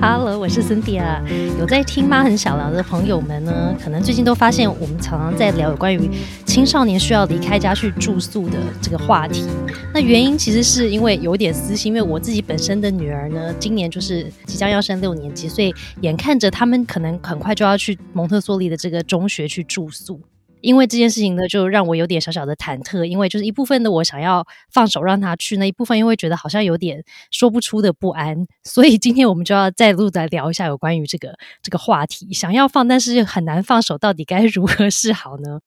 [0.00, 1.20] Hello，我是 Cynthia。
[1.58, 6.08] 有在听《妈很想聊》的朋友们呢，可能最近都发现我们常常在聊有关于
[6.46, 9.44] 青少年需要离开家去住宿的这个话题。
[9.92, 20.20] 那原因其实是因为有点私心，因为我自己本身的女儿呢，今年就是即将要升六年级，所以眼看着他们可能很快就要去蒙特梭利的这个中学去住宿。
[20.60, 23.04] 因为这件事情呢，就让我有点小小的忐忑。
[23.04, 28.46] 因为就是一部分的我想要放手让他去，那一部分又会觉得好像有点说不出的不安。
[28.64, 32.32] 所以今天我们就要再录来聊一下有关于这个这个话题。
[32.32, 35.60] 想要放，但是又很难放手，到底该 如何是好呢？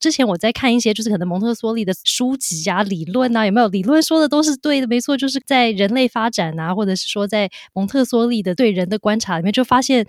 [0.00, 4.86] 之前我在看一些就是可能蒙特梭利的书籍啊、理论啊，有没有理论说的都是对的？
[4.86, 10.06] 没错，就是在人类发展啊，或者是说在蒙特梭利的对人的观察里面，就发现。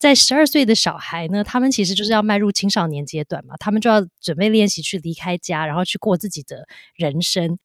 [0.00, 7.58] 在十二岁的小孩呢，他们其实就是要迈入青少年阶段嘛，他们就要准备练习去离开家，然后去过自己的人生。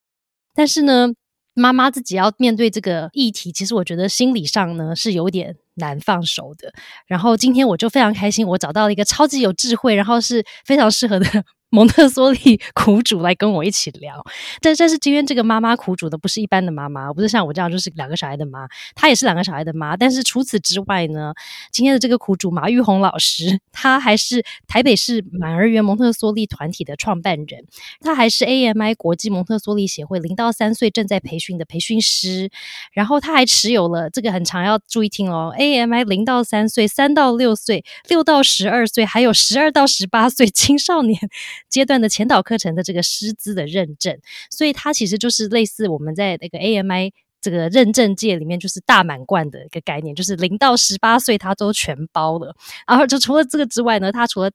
[0.53, 1.07] 但是呢，
[1.53, 6.73] 妈妈自己要面对这个议题，其实我觉得心理上呢是有点难放手的。
[7.07, 11.27] 然后今天我就非常开心，我找到了一个超级有智慧，然后是非常适合的。
[11.71, 14.23] 蒙特梭利苦主来跟我一起聊，
[14.62, 19.98] 但但是今天这个妈妈苦主的不是一般的妈妈，不是像我这样就是两个小孩的妈，她也是两个小孩的妈。
[19.98, 21.34] 但是除此之外呢，
[21.73, 27.65] 今天的这个苦主马玉红老师，她还是台北市满儿园蒙特梭利团体的创办人，
[27.99, 32.49] 她还是 AMI 国际蒙特梭利协会零到三岁正在培训的培训师，
[32.93, 41.16] 然后他还持有了这个很长要注意听哦，AMI 零到三岁、三到六岁、六到十二岁，还有十二到十八岁 青少年。
[41.70, 44.18] 阶段的前导课程的这个师资的认证，
[44.49, 52.55] 所以它其实就是类似我们在那个 AMI 这个认证界里面就是大满贯的一个概念，就是零到十八岁它都全包了。
[52.88, 54.52] 然后就除了这个之外呢，它除了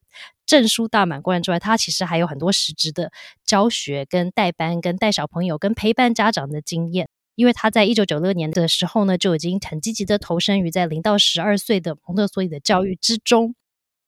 [0.47, 3.11] 证书大满贯之外，它其实还有很多实质的
[3.45, 7.09] 教学、跟带班、跟带小朋友、跟陪伴家长的经验。
[7.41, 13.55] 因为他在一九九六年的时候呢，就已经很积极的投身于在零到十二岁的蒙特梭利的教育之中。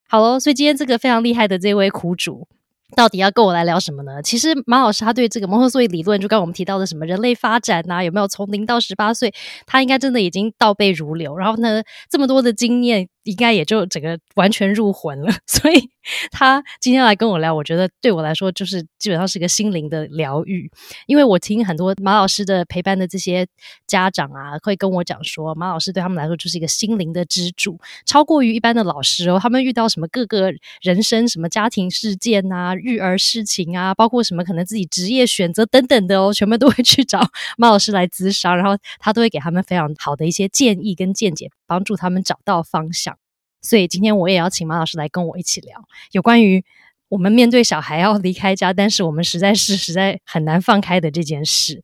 [0.06, 2.46] 好喽，所以今天这个非常厉害的这位苦主。
[2.94, 4.22] 到底要跟我来聊什么呢？
[4.22, 9.32] 其实马老师他对这个蒙特梭利理论，就刚我们提到的什么人类发展呐，有没有从零到十八岁，
[9.66, 11.36] 他应该真的已经倒背如流。
[11.36, 13.08] 然后呢，这么多的经验。
[13.24, 15.88] 应该也就整个完全入魂了， 所以
[16.32, 20.68] 他今天来跟我聊，我觉得对我来说就是基本上是一个心灵的疗愈。
[21.06, 23.46] 因为我听很多马老师的陪伴的这些
[23.86, 29.38] 家长啊，会跟我讲说，马老师对他们来说就是一个心灵的支柱，超过于一般的老师哦。
[29.40, 37.20] 他们遇到什么各个人生什么家庭事件啊、育儿事情啊，包括什么可能自己职业选择等等的哦，全部都会去找
[37.56, 43.16] 马老师来咨商，然后他都会给他们非常好的一些建议跟见解，帮助他们找到方向。
[43.62, 46.64] 所以今天我也要请马老师来跟我一起聊有关于
[47.08, 51.82] 我们面对小孩要离开家，但是我们实在是实在很难放开的这件事。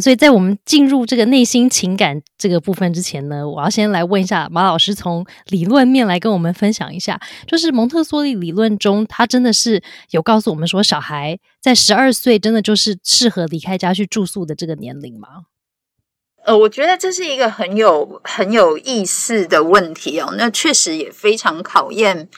[0.00, 15.28] 所以在我们进入这个内心情感这个部分之前呢，我要先来问一下马老师，从理论面来跟我们分享一下，就是蒙特梭利理论中，他真的是有告诉我们说，小孩在十二岁真的就是适合离开家去住宿的这个年龄吗？
[16.44, 20.32] 呃，我觉得这是一个很有很有意思的问题哦。
[20.38, 22.28] 那确实也非常考验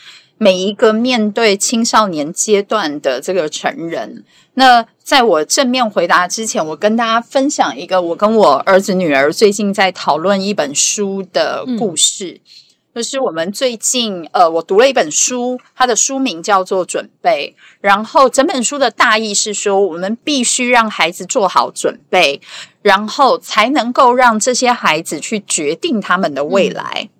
[0.42, 4.24] 每一个面对青少年阶段的这个成人。
[4.54, 12.40] 那在我正面回答之前，我跟大家分享一个我跟我儿子女儿最近在讨论一本书的故事。
[12.94, 22.40] 就是我们最近，呃，我读了一本书，它的书名叫做《准备》，然后整本书的大意是说，我们必须让孩子做好准备，
[22.80, 27.10] 然后才能够让这些孩子去决定他们的未来。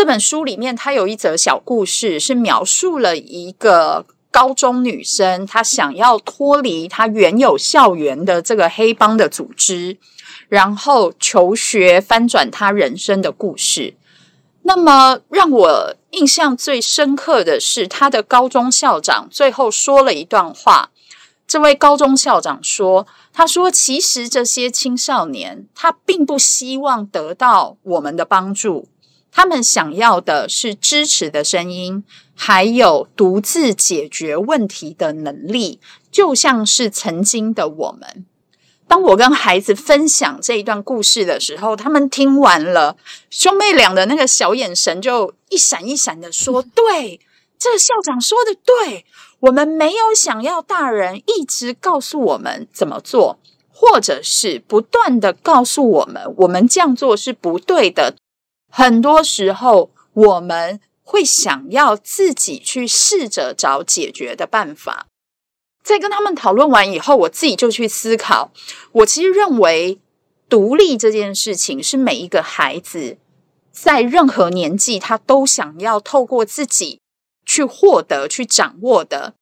[0.00, 9.98] 这本书里面，它有一则小故事，是描述了一个高中女生，她想要脱离她原有校园的这个黑帮的组织，
[10.48, 13.92] 然后求学翻转她人生的故事。
[14.62, 20.88] 那么让我印象最深刻的是，他的高中校长最后说了一段话。
[21.46, 28.88] 这位高中校长说：“他说，其实这些青少年他并不希望得到我们的帮助，
[29.32, 32.04] 他们想要的是支持的声音，
[32.34, 35.80] 还有独自解决问题的能力，
[36.10, 38.26] 就像是曾经的我们。”
[38.88, 42.96] 当我跟孩子分享这一段故事的时候，他们听完了，
[43.30, 47.20] 兄妹俩的那个小眼神就一闪一闪的说： “对，
[47.56, 49.04] 这个校长说的对，
[49.38, 53.38] 我们没有想要大人一直告诉我们怎么做，
[53.72, 58.16] 或者是不断的告诉我们我们这样做是不对的。
[58.70, 65.06] 很多时候，我们会想要自己去试着找解决的办法。”
[65.82, 68.52] 在跟他们讨论完以后，我自己就去思考。
[68.92, 69.98] 我其实认为，
[70.48, 73.16] 独立这件事情是每一个孩子
[73.72, 77.00] 在任何年纪，他都想要透过自己
[77.46, 79.34] 去获得、去掌握的。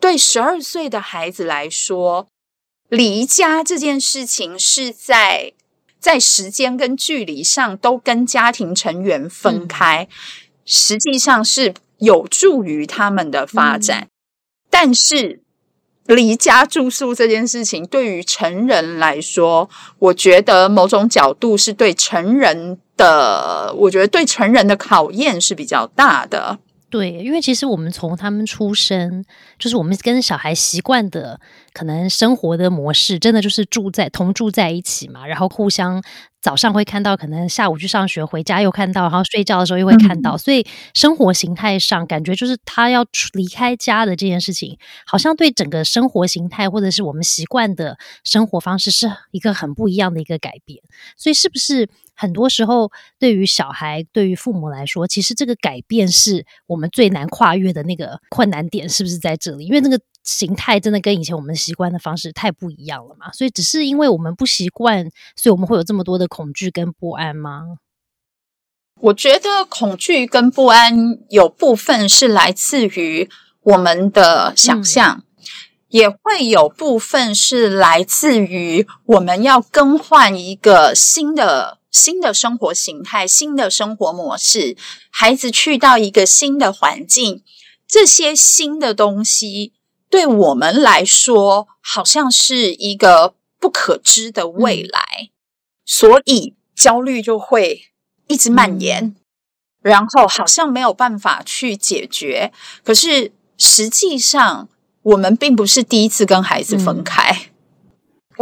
[0.00, 2.28] 对十二岁的孩子来说，
[2.88, 5.52] 离家这件事情是在
[6.02, 10.08] 在时间跟距离上都跟家庭成员分开，
[10.64, 14.08] 实际上是有助于他们的发展。
[14.68, 15.40] 但是
[16.06, 19.70] 离家住宿这件事情，对于成人来说，
[20.00, 26.58] 我觉得某种角度是对成人的，我觉得对成人的考验是比较大的。
[26.92, 29.24] 对，因为其实我们从他们出生，
[29.58, 31.40] 就是我们跟小孩习惯的
[31.72, 36.02] 可能生活的模式，真的就是住在同住在一起嘛，然后互相。
[36.42, 50.80] 早上会看到，可能下午去上学，回家又看到，然后睡觉的时候又会看到，所以生活形态上感觉就是他要离开家的这件事情，好像对整个生活形态或者是我们习惯的生活方式是一个很不一样的一个改变。
[51.16, 59.66] 所以是不是很多时候对于小孩、对于父母来说，其实这个改变是我们最难跨越的那个困难点，是不是在这里？
[59.66, 60.00] 因为那个。
[60.24, 63.32] 形态真的跟以前我们习惯的方式太不一样了嘛？
[63.32, 67.78] 所以只是因为我们不习惯，所以我们会有这么多的恐惧跟不安吗？
[69.00, 73.28] 我觉得恐惧跟不安有部分是来自于
[73.62, 75.24] 我们的想象，
[75.88, 84.76] 也会有部分是来自于我们要更换一个新的新的生活形态、新的生活模式。
[85.10, 87.44] 孩子去到一个新的环境，
[87.86, 89.74] 这些新的东西。
[90.10, 95.30] 对我们来说，好像是一个不可知的未来，
[95.86, 97.92] 所以焦虑就会
[98.26, 99.16] 一直蔓延，
[99.80, 102.52] 然后好像没有办法去解决。
[102.84, 104.68] 可是实际上，
[105.00, 107.51] 我们并不是第一次跟孩子分开。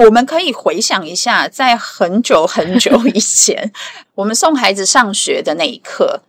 [0.05, 3.71] 我们可以回想一下，在很久很久以前，
[4.17, 6.23] 我们送孩子上学的那一刻，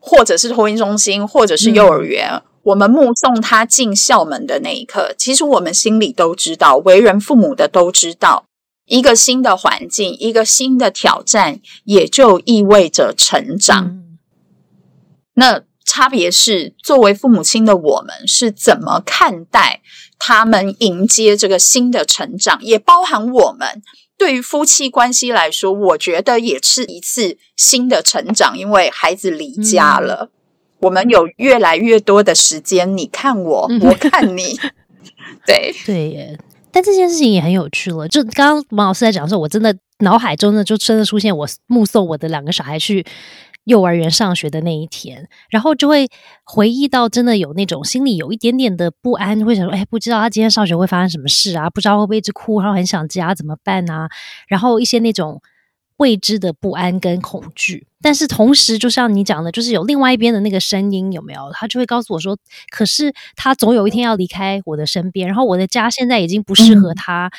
[0.00, 2.42] 或者是托婴中心，或者是幼儿园。
[2.62, 8.44] 我们目送他进校门的那一刻，其实我们心里都知道，为人父母的都知道，
[8.86, 14.00] 一个新的环境，一个新的挑战，也就意味着成长。
[15.34, 19.80] 那差别是，作为父母亲的我们是怎么看待
[20.24, 23.82] 他们迎接这个新的成长，也包含我们
[24.16, 30.30] 对于夫妻关系来说，我觉得也是一次新的成长，因为孩子离家了。
[30.78, 34.56] 我们有越来越多的时间，你看我，我看你，
[35.44, 36.38] 对对耶。
[36.70, 38.06] 但这件事情也很有趣了。
[38.06, 43.04] 就刚刚王老师在讲的时候，我真的脑海中呢就真的出现我目送我的两个小孩去
[43.64, 46.08] 幼儿园上学的那一天，然后就会
[46.44, 51.70] 回忆到真的有那种心里有一点点的不安，会想说：哎，不知道他今天上学会发生什么事啊？
[51.70, 54.08] 不知道会不会一直哭，然后很想家怎么办啊？
[54.48, 55.40] 然后一些那种。
[55.98, 61.52] 未知的不安跟恐惧，但是同时，就像你讲的，就是有另外一边的那个声音，有没有？
[61.52, 62.36] 他就会告诉我说
[62.74, 67.30] ：“可是他总有一天要离开我的身边，然后我的家现在已经不适合他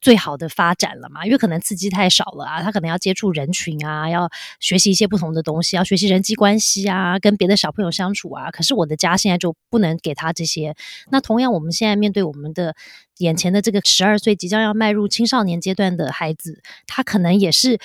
[0.00, 1.24] 最好的发展了嘛？
[1.24, 4.30] 因为可能刺激太少了啊，他可能要接触人群啊，要
[4.60, 8.50] 学习一些不同的东西，要学习人际关系啊，跟别的小朋友相处啊。
[8.50, 10.74] 可是我的家现在就不能给他这些。
[11.10, 12.74] 那同样，我们现在面对我们的。
[13.18, 17.80] 眼前的这个十二岁即将要迈入青少年阶段的孩子，他可能也是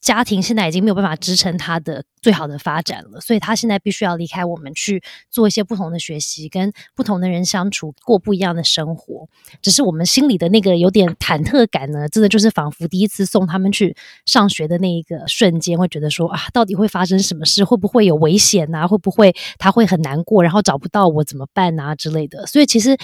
[0.00, 9.28] 家庭现在已经没有办法支撑他的最好的发展了，所以他现在必须要离开我们去做一些不同的学习，跟不同的人相处，过不一样的生活。
[9.60, 17.64] 只是我们心里的那个有点忐忑感呢，真的就是仿佛第一次送他们去上学的那一个瞬间，会觉得说啊，到底会发生什么事？
[17.64, 18.86] 会不会有危险啊？
[18.86, 22.46] 会不会他会很难过，然后找不到我怎么办啊之类的？
[22.46, 22.96] 所以其实。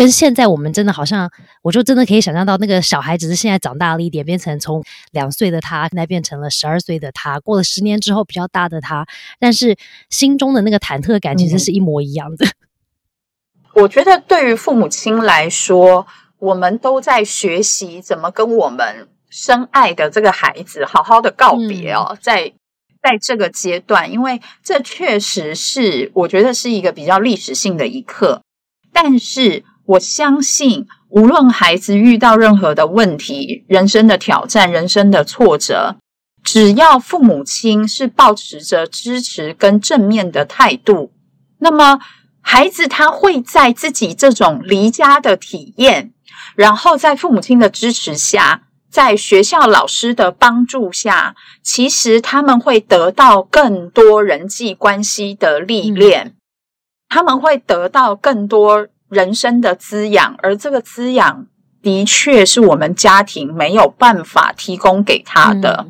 [0.00, 1.30] 跟现在我们真的好像，
[1.60, 9.06] 我就真的可以想象到那个小孩只是现在长大了一点，变成从两岁的他，现在变成了十二岁的他，过了十年之后比较大的他，
[9.38, 9.76] 但是
[10.08, 12.46] 心中的那个忐忑感其实是一模一样的。
[13.76, 16.06] 我觉得对于父母亲来说，
[16.38, 22.54] 我们都在学习怎么跟我们深爱的这个孩子好好的告别哦，在
[23.02, 28.40] 在这个阶段，因为这确实是我觉得是一个比较历史性的一刻，
[28.94, 29.62] 但是。
[29.86, 35.96] 我相信，无论孩子遇到任何的问题、人生的挑战、人生的挫折，
[36.44, 41.12] 只要父母亲是保持着支持跟正面的态度，
[41.58, 41.98] 那么
[42.40, 46.12] 孩子他会在自己这种离家的体验，
[46.54, 56.36] 然后在父母亲的支持下，在学校老师的帮助下，其实他们会得到更多人际关系的历练，
[57.08, 58.86] 他们会得到更多。
[59.10, 61.46] 人生的滋养，而这个滋养
[61.82, 65.88] 的确是我们家庭没有办法提供给他的。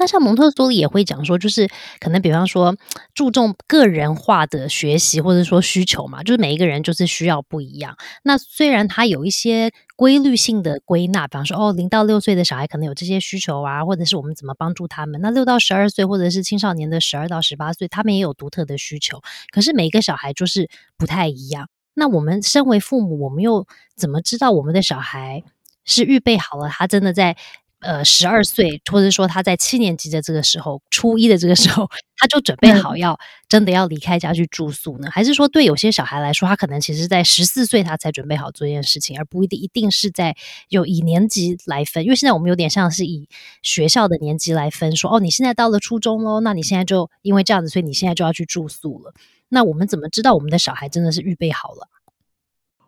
[0.00, 2.76] 那像蒙特梭利也会讲说，就是可能比方说
[3.14, 7.96] 注重个人化的学习，或者说需求嘛，就是每一个人就是需要不一样。
[8.22, 15.20] 那虽然他有一些规律性的归纳，比方说哦，零到六岁的小孩可能有这些需求啊，或者是我们怎么帮助他们。
[15.20, 19.20] 那六到十二岁或者是青少年的十二到十八岁，他们也有独特的需求。
[19.50, 21.68] 可是每一个小孩就是不太一样。
[21.98, 25.42] 那我们身为父母，我们又怎么知道我们的小孩
[25.84, 26.68] 是预备好了？
[26.68, 27.36] 他真的在？
[27.80, 33.16] 呃，十二岁，或者说他在七年级的这个时候，初一的这个时候，他就准备好要
[33.48, 35.08] 真的要离开家去住宿呢？
[35.12, 40.34] 还是说，对有些小孩来说，他可能其实在十四岁他才准备好做这件事情，而不一定一定是在
[40.68, 42.02] 有以年级来分？
[42.02, 43.28] 因为现在我们有点像是以
[43.62, 49.14] 学校的年级来分，说哦，你现在到了初中喽，那你现在就因为这样子，所以你现在就要去住宿了。
[49.50, 51.88] 那我们怎么知道我们的小孩真的是预备好了？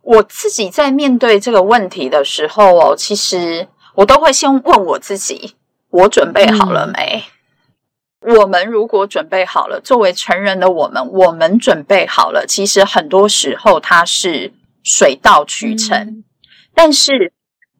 [0.02, 3.68] 我自己在面对这个问题的时候哦，其实。
[4.00, 5.56] 我都会先问我自己：
[5.90, 7.24] 我准备好了没？
[8.20, 12.46] 我们如果准备好了，作为成人的我们，我们准备好了。
[12.46, 16.24] 其实很多时候它是水到渠成，
[16.74, 17.32] 但是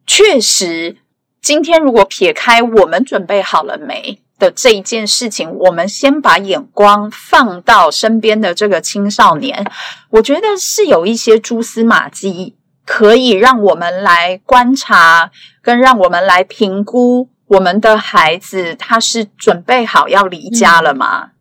[0.05, 0.97] 确实，
[1.41, 9.65] 今天如果撇开我们准备好了没的这一件事情，我们先把眼光放到身边的这个青少年，
[10.11, 12.57] 我觉得是有一些蛛丝马迹。
[12.85, 21.31] 可以让我们来观察，跟让我们来评估我们的孩子，他是准备好要离家了吗？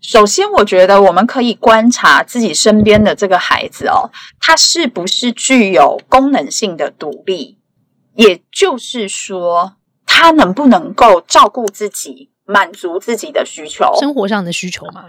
[0.00, 7.58] 首先，我觉得我们可以观察自己身边的这个孩子哦，他是不是具有功能性的独立？
[8.14, 9.74] 也就是说，
[10.06, 15.04] 他能不能够照顾自己，满足自己的需求，生活上的需求嘛？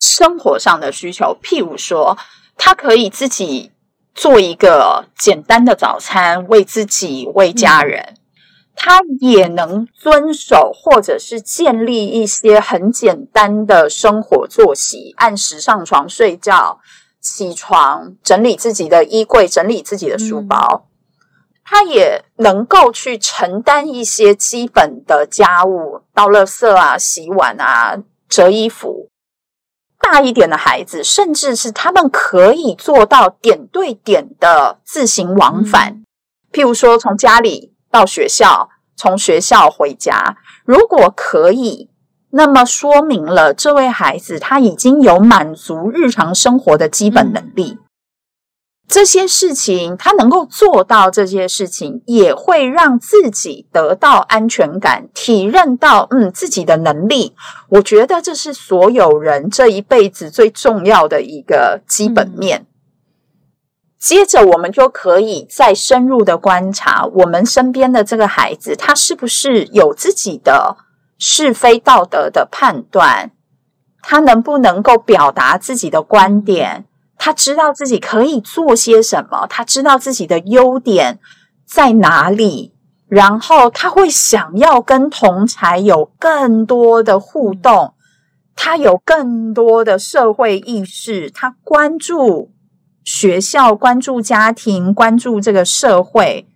[0.00, 2.16] 生活上的需求，譬如说，
[2.56, 3.72] 他可以自己。
[4.14, 8.16] 做一个简单的早餐，为自己、为家人，
[8.74, 16.80] 他也能遵守或者是建立一些很简单的生活作息，按时上床睡觉，
[17.20, 20.88] 起床整理自己的衣柜，整理自己的书包。
[21.64, 27.96] 他也能够去承担一些基本的家务，倒垃圾啊、洗碗啊、
[28.28, 29.11] 折衣服。
[30.02, 36.02] 大一点的孩子，甚至是他们可以做到点对点的自行往返，
[36.52, 40.36] 譬如说从家里到学校，从学校回家。
[40.64, 41.88] 如果可以，
[42.30, 47.78] 那么说明了这位孩子他已经有满足日常生活的基本能力。
[48.92, 57.34] 这些事情，他能够做到这些事情，也会让自己得到安全感，体认到嗯自己的能力。
[57.70, 62.66] 我觉得这是所有人这一辈子最重要的一个基本面。
[63.98, 70.76] 接着，我们就可以再深入的观察我们身边的这个孩子，他是不是有自己的
[71.16, 73.30] 是非道德的判断，
[74.02, 76.84] 他能不能够表达自己的观点。
[77.24, 81.20] 他知道自己可以做些什么，他知道自己的优点
[81.64, 82.74] 在哪里，
[83.06, 87.94] 然后他会想要跟同才有更多的互动，
[88.56, 92.50] 他有更多的社会意识，他关注
[93.04, 96.48] 学校，关注家庭，关注这个社会。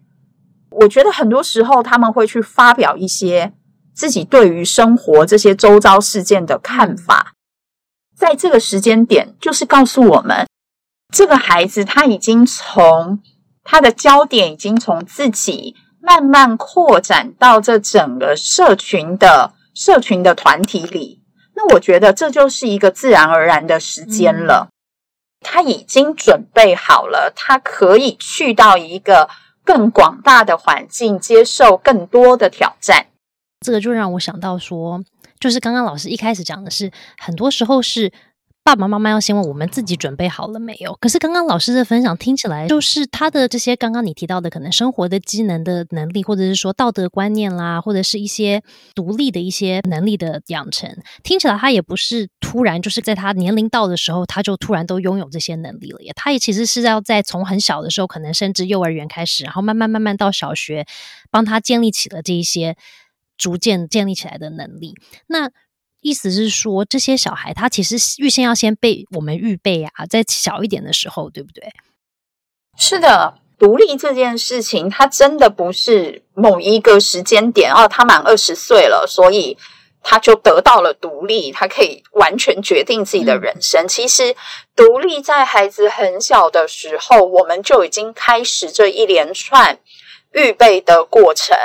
[0.81, 3.53] 我觉得很多时候他们会去发表一些
[3.95, 7.35] 自己对于生活这些周遭事件的看法，
[8.17, 10.45] 在这个时间点，就是告诉我们。
[11.15, 13.23] 这个孩子他已经从
[13.63, 21.23] 他的焦点已经从自己慢慢扩展到这整个社群的社群的团体里，
[21.55, 24.69] 那我觉得这就是一个自然而然的时间了。
[25.41, 29.29] 他已经准备好了，他可以去到一个
[29.65, 33.07] 更广大的环境，接受更多的挑战。
[33.61, 35.03] 这个就让我想到说，
[35.39, 38.13] 就是刚刚老师一开始讲的是，很多时候是。
[38.67, 40.93] 爸爸妈妈要先问我们自己准备好了没有？
[41.01, 50.91] 可是刚刚老师的分享听起来，就是他的这些刚刚你提到的可能生活的机能的能力，或者是说道德观念啦，或者是一些独立的一些能力的养成，
[51.23, 56.03] 听起来他也不是突然就是在他年龄到的时候，他就突然都拥有这些能力了。
[56.03, 60.85] 也，他也其实是要在从很小的时候，可能甚至幼儿园开始，然后慢慢慢慢到小学，
[61.31, 62.77] 帮他建立起了这一些
[63.39, 64.97] 逐渐建立起来的能力。
[65.29, 65.53] 那。
[66.01, 71.73] 意思是说，这些小孩他其实预先要先被我们预备啊，在小一点的时候，对不对？
[72.79, 79.57] 是的，独立这件事情，他真的不是某一个时间点哦，他满二十岁了，所以
[80.03, 83.89] 他就得到了独立，他可以完全决定自己的人生。
[83.89, 84.37] 其实，
[84.77, 89.81] 独立在孩子很小的时候，我们就已经开始这一连串
[90.33, 91.57] 预备的过程。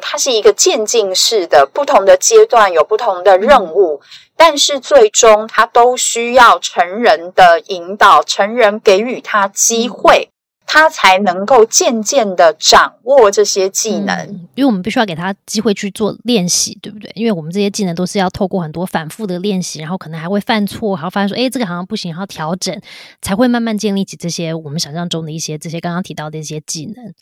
[0.00, 4.00] 它是一个渐进式的，不同的阶段有不同的任务，
[4.36, 10.30] 但是最终它都需要成人的引导，成人给予他机会。
[10.72, 17.10] 他才能够渐渐的掌握这些技能，因为我们必须要给他机会去做练习，对不对？
[17.16, 22.80] 因为我们这些技能都是要透过很多反复的练习，然后可能还会犯错，然后发现说，哎，这个好像不行，然后调整，
[23.20, 27.12] 才会慢慢建立起这些我们想象中的一些这些刚刚提到的一些技能。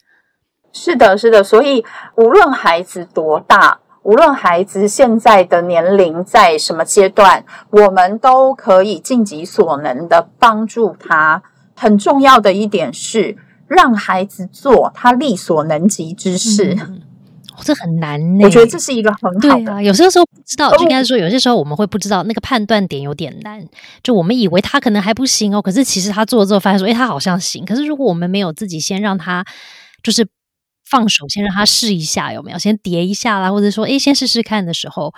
[0.81, 11.43] 是的，是的，所以无论孩子多大，无论孩子现在的年龄在什么阶段，我们都可以尽己所能的帮助他。
[11.75, 16.77] 很重要的一点是，让孩子做他力所能及之事。
[17.61, 19.83] 这很难，我觉得这是一个很好的。
[19.83, 23.61] 有些时候不知道，就应该说，有些时候我们会不知道那个判断点有点难。
[24.01, 27.65] 就我们以为他可能还不行哦，可是其实他做了之后发现说，哎，他好像行。
[27.65, 29.45] 可是如果我们没有自己先让他
[30.05, 30.25] 就是
[30.89, 32.59] 放手，先让他试一下，有没有？
[32.59, 35.13] 先叠一下啦，或者说，诶，先试试看的时候，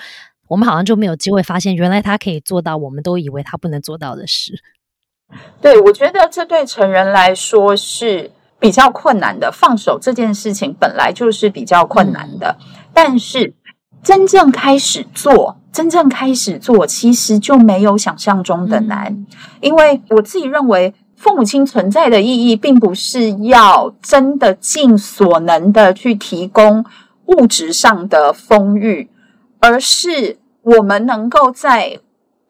[0.48, 4.60] 我们好像就没有机会发现，原来他可以做到我们都以为他不能做到的事。
[5.62, 9.52] 对，我觉得这对成人来说是比较困难的。
[9.52, 12.56] 放手这件事情本来就是比较困难的，
[12.92, 13.54] 但是
[14.02, 19.24] 真正开始做，真正开始做，其实就没有想象中的难。
[19.60, 26.84] 因为我自己认为，父母亲存在的意义，并不是要真的尽所能的去提供
[27.26, 29.10] 物质上的丰裕，
[29.58, 32.00] 而是我们能够在。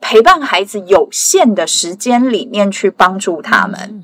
[0.03, 4.03] 陪伴孩子有限的时间里面去帮助他们，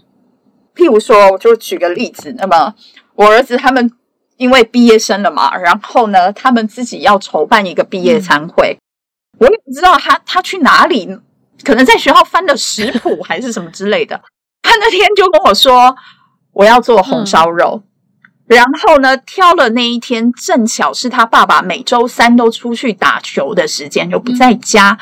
[0.74, 2.74] 譬如说，我就举个例子，那么
[3.14, 3.90] 我儿子他们
[4.36, 8.76] 因为毕业生了嘛，然后呢，他们自己要筹办一个毕业餐会，
[9.38, 11.18] 我也不知道他他去哪里，
[11.64, 14.20] 可能在学校翻的食谱还是什么之类的，
[14.66, 15.96] 他那天就跟我说
[16.52, 17.82] 我要做红烧肉，
[18.46, 24.98] 然后呢，挑了那一天正巧是他爸爸每周三都出去打球的时间，就不在家。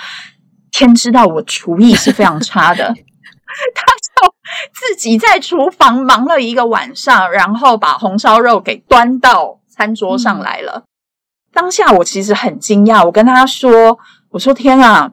[0.71, 2.88] 天知道我厨艺是非常差的，
[3.75, 4.34] 他就
[4.73, 10.84] 自己在厨房忙了一个晚上，然后把红烧肉给端到餐桌上来了。
[11.52, 13.99] 当下我其实很惊讶，我跟他说
[14.30, 15.12] ：“我说天啊，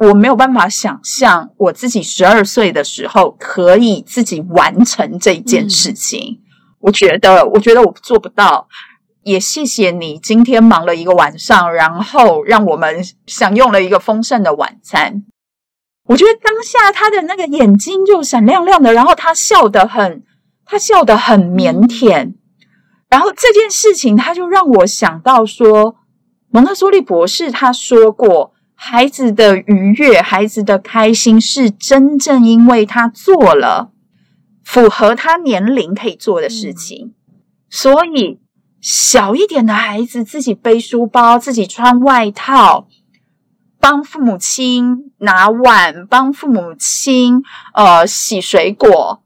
[0.00, 6.40] 我没有办法想象我自己十二岁的时候可以自己完成这件事情。
[6.80, 8.68] 我觉得，我觉得我做不到。”
[9.22, 15.24] 也谢谢你今天忙了一个晚上，然后让我们享用了一个丰盛的晚餐。
[16.04, 20.24] 我觉得当下他的那个眼睛就闪亮亮的，然后他笑得很，
[20.64, 22.32] 他笑得很腼腆。
[23.10, 25.96] 然后这件事情，他就让我想到说，
[26.48, 33.92] 蒙特梭利博士他说过，孩子的愉悦、孩子的开心，是真正因为他做了
[34.64, 37.12] 符合他年龄可以做的事情，
[37.68, 38.40] 所以。
[38.82, 42.88] 小一点的孩子自己背书包，自己穿外套，
[43.78, 47.42] 帮父母亲拿碗，帮父母亲
[47.74, 49.22] 呃洗水果，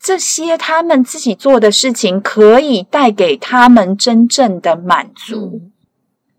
[0.00, 5.70] 这些他们自己做的事情，可以带给他们真正的满足。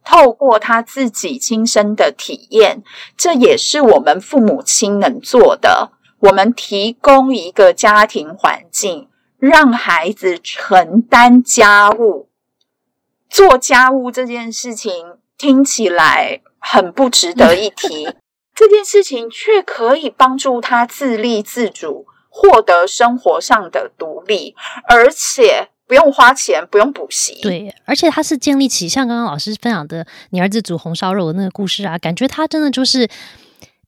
[0.03, 2.83] 透过他自己亲身的体验，
[3.17, 5.91] 这也是我们父母亲能做的。
[6.19, 12.29] 我们提供一个家庭环境，让孩子承担家务。
[13.29, 18.07] 做家务这件事情听起来很不值得一提，
[18.55, 24.55] 这件事情却可以帮助他自立自主，获得生活上的独立，
[24.87, 27.39] 而且不用花钱，不用补习。
[27.41, 33.09] 对，而且他是建立起像刚刚老师分享的你儿子煮红烧肉的那个故事啊，感觉他真的就是，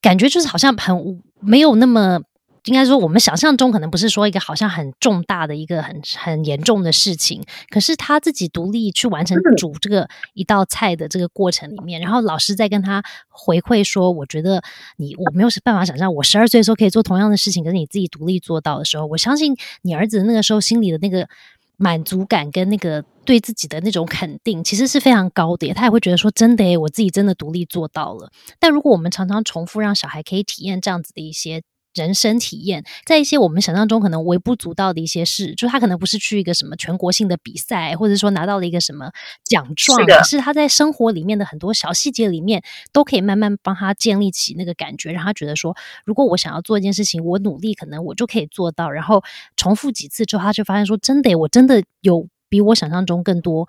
[0.02, 2.22] 感觉就是好像很没有那么。
[2.66, 14.64] 应该说，我们想象中可能不是说一个好像很重大的一个很很严重的事情，可是他自己独立去完成煮这个一道菜的这个过程里面，然后老师在跟他回馈说：“我觉得
[14.98, 21.30] 你我没有办法想象，我十二岁的时候可以做同样的事情，可是你自己独立做到的时候，我相信你儿子那个时候心里的那个
[21.78, 25.74] 满足感跟那个对自己的那种肯定，其实是非常高的。
[25.74, 28.32] 他也会觉得说，真的诶，我自己真的独立做到了。
[28.60, 31.62] 但如果我们常常重复让小孩可以体验这样子的一些。
[31.96, 39.12] 人生体验，在一些我们想象中可能微不足道的一些事，就他可能不是去一个什么全国性的比赛，或者说拿到了一个什么
[39.44, 48.92] 奖状，是他在生活里面的很多小细节里面，都可以慢慢帮他建立起那个感觉，让他觉得说，如果我想要做一件事情，我努力，可能我就可以做到。
[48.92, 49.24] 然后
[49.56, 53.68] 重复几次之后，他就发现说，真的，我真的有比我想象中更多、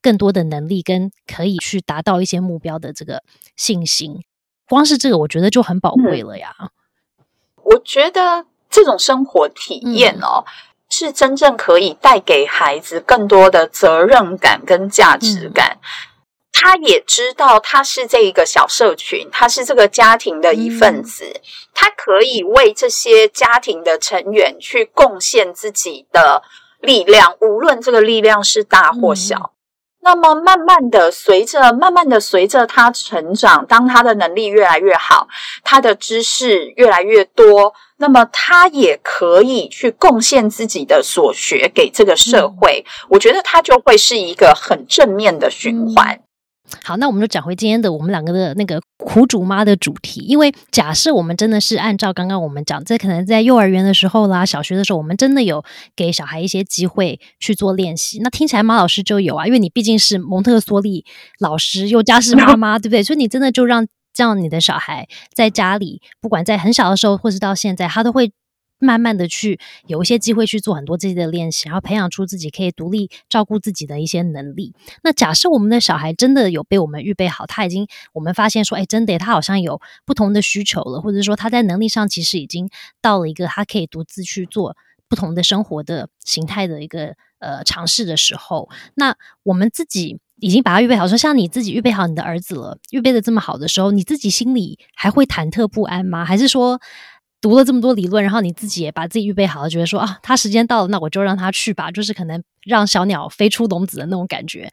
[0.00, 3.22] 更多的能力，跟可以去达到一些目标的这个
[3.56, 4.22] 信心。
[4.68, 6.54] 光是这个，我觉得就很宝贵了呀。
[7.66, 10.44] 我觉得这种生活体验哦，
[10.88, 15.78] 是真正可以带给孩子更多的责任感跟价值感。
[16.52, 21.40] 他也知道他是这一个小社群，他是这个家庭的一份子，
[21.74, 26.42] 他可以为这些家庭的成员去贡献自己的
[26.80, 29.52] 力量，无论这个力量是大或小。
[30.06, 35.26] 那么，慢慢的，随着慢慢的随着他成长，当他的能力越来越好，
[35.64, 42.84] 他的知识越来越多，那么他也可以去贡献自己的所学给这个社会。
[43.08, 46.20] 我觉得他就会是一个很正面的循环。
[46.84, 50.20] 好，那我们就讲回今天的我们两个的那个苦主妈的主题。
[50.20, 58.20] 因为假设我们真的是按照刚刚我们讲，这可能在幼儿园的时候啦、小学的时候，我们真的有给小孩一些机会去做练习。
[58.22, 61.04] 那听起来马老师就有啊，因为你毕竟是蒙特梭利
[61.38, 63.02] 老师， 又家是妈妈，对不对？
[63.02, 68.32] 所以你真的就让这样你的小孩在家里，不管在很小的时候，或是到现在，他都会。
[68.78, 74.74] 慢慢的去有一些机会去做很多自己的练习，然后培养出自己可以独立照顾自己的一些能力。
[75.02, 82.68] 那假设我们的小孩真的有被我们预备好，他已经我们发现说，哎，真的他好像有不同的需求了，或者说他在能力上其实已经
[83.00, 84.76] 到了一个他可以独自去做
[85.08, 96.24] 不同的生活的形态的一个呃尝试的时候，那我们自己已经把他预备好，说像你自己预备好你的儿子了，预备的这么好的时候，你自己心里还会忐忑不安吗？
[96.24, 96.78] 还是说？
[97.46, 104.72] 读了这么多理论，然后你自己也把自己预备好了，觉得说啊，他时间到了，那我就让他去吧，就是可能让小鸟飞出笼子的那种感觉，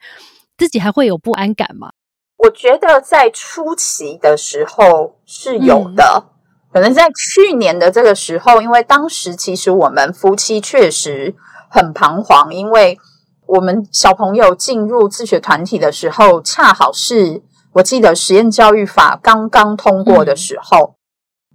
[0.57, 1.91] 自己还会有不安感吗？
[2.37, 6.31] 我觉得在初期的时候是有的，
[6.73, 11.35] 可能在去年的这个时候，因为当时其实我们夫妻确实
[11.69, 12.97] 很彷徨，因为
[13.45, 20.95] 我们小朋友进入自学团体的时候，恰好是我记得实验教育法刚刚通过的时候。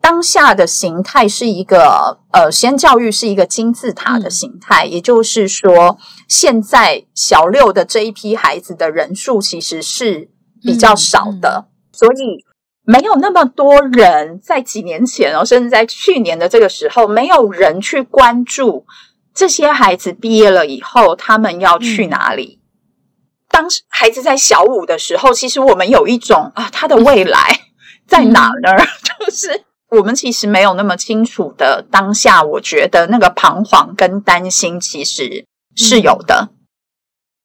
[0.00, 10.30] 当下的形态是一个呃，实验教育是一个金字塔的形态，也就是说，现在小六的这一批孩子的人数其实是
[10.62, 12.44] 比较少的，所以
[12.84, 18.86] 没有那么多人在几年前哦，甚至在去年的这个时候，没有人去关注
[19.34, 22.60] 这些孩子毕业了以后他们要去哪里。
[23.50, 27.60] 当孩子在小五的时候，其实我们有一种啊，他的未来
[28.06, 28.70] 在哪呢？
[29.18, 29.64] 就是。
[29.90, 36.50] 我们其实没有那么清楚的当下，我觉得那个彷徨跟担心其实是有的。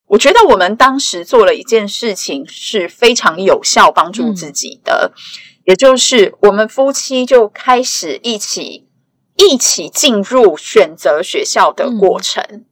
[0.07, 5.13] 我觉得我们当时做了一件事情是非常有效帮助自己的，
[5.65, 8.89] 也就是我们夫妻就开始一起
[9.37, 12.65] 一起进入选择学校的过程。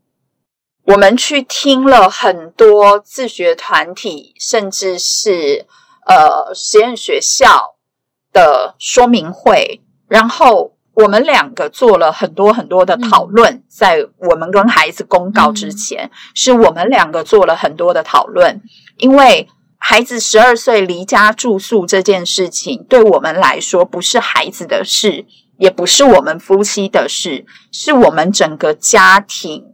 [0.84, 5.66] 我们去听了很多自学团体，甚至是
[6.06, 7.78] 呃实验学校。
[8.32, 18.62] 的说明会，然后我们两个做了很多很多的讨论，在我们跟孩子公告之前，是我们两个做了很多的讨论。
[18.98, 25.26] 因为孩子十二岁离家住宿这件事情，对我们来说不是孩子的事，
[25.58, 29.74] 也不是我们夫妻的事，是我们整个家庭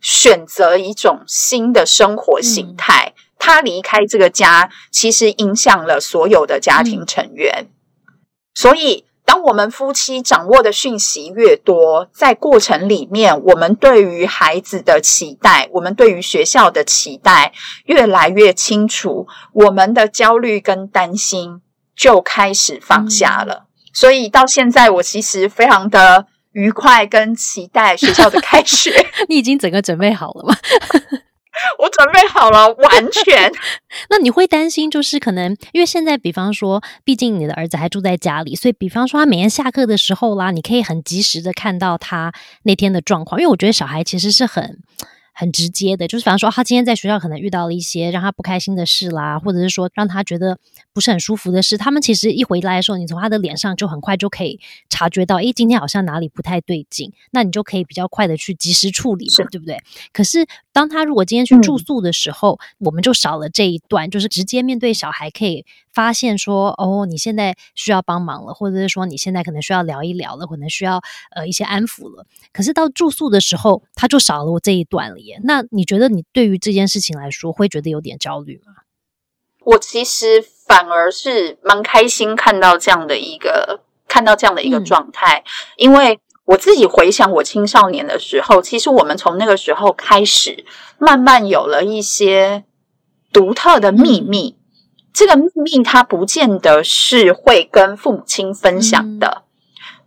[0.00, 3.14] 选择一种新的生活形态。
[3.40, 7.66] 他离开这个家，其实影响了所有的家庭成员。
[8.60, 17.52] 所以，当我们夫妻掌握的讯息越多，在过程里面，我们对于孩子的期待，我们对于学校的期待
[17.84, 21.60] 越来越清楚，我们的焦虑跟担心
[21.94, 23.66] 就开始放下了。
[23.92, 29.06] 所以到现在，我其实非常的愉快跟期待学校的开学。
[29.30, 30.56] 你已经整个准备好了吗？
[31.78, 33.50] 我准备好了，完全。
[34.10, 43.40] 那你会担心，就是可能因为现在，比方说，毕竟你的儿子还住在家里，所以，比方说他每天下课的时候啦，你可以很及时的看到他那天的状况。
[43.40, 44.78] 因为我觉得小孩其实是很。
[45.38, 50.58] 很直接的，就是比方说，他今天在学校可能遇到了一些让他不开心的事啦，或者是说让他觉得
[50.92, 51.78] 不是很舒服的事。
[51.78, 54.58] 他们其实一回来的时候，你从他的脸上就很快就可以
[54.90, 57.12] 察觉到，诶，今天好像哪里不太对劲。
[57.30, 59.78] 那你就可以比较快的去及时处理嘛，对不对？
[60.12, 65.64] 可是当他如果今天去住宿的时候，我们就少了这一段，就是直接面对小孩，可以
[65.98, 71.00] 发现说，哦，你现在需要帮忙了，或者是说你现在可能需要聊一聊了，可能需要
[71.34, 72.24] 呃一些安抚了。
[72.52, 75.40] 可是到住宿的时候，他就少了我这一段了耶。
[75.42, 78.74] 那你觉得你对于这件事情来说，会觉得有点焦虑吗？
[79.64, 85.42] 我其实反而是蛮开心看到这样的一个看到这样的一个状态，
[85.76, 90.64] 因为我自己回想我青少年的时候，其实我们从那个时候开始，
[90.98, 92.62] 慢慢有了一些
[93.32, 94.54] 独特的秘密。
[95.18, 99.42] 这个秘密它不见得是会跟父母亲分享的。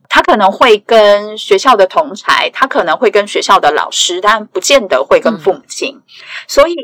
[0.07, 5.99] 他可能会跟学校的同才，他可能会跟学校的老师，但不见得会跟父母亲。
[6.47, 6.75] 所以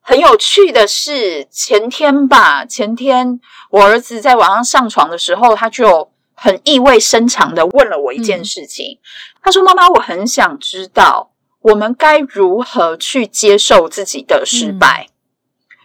[0.00, 3.38] 很有趣的是，前天吧，前天
[3.68, 8.98] 我儿子在晚上上床的时候，他就很意味深长的问了我一件事情。
[9.42, 15.08] 他说：“妈妈，我很想知道，我们该如何去接受自己的失败，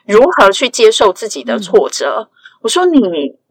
[0.08, 2.30] 如何去接受自己的挫折。”
[2.62, 3.00] 我说：“你，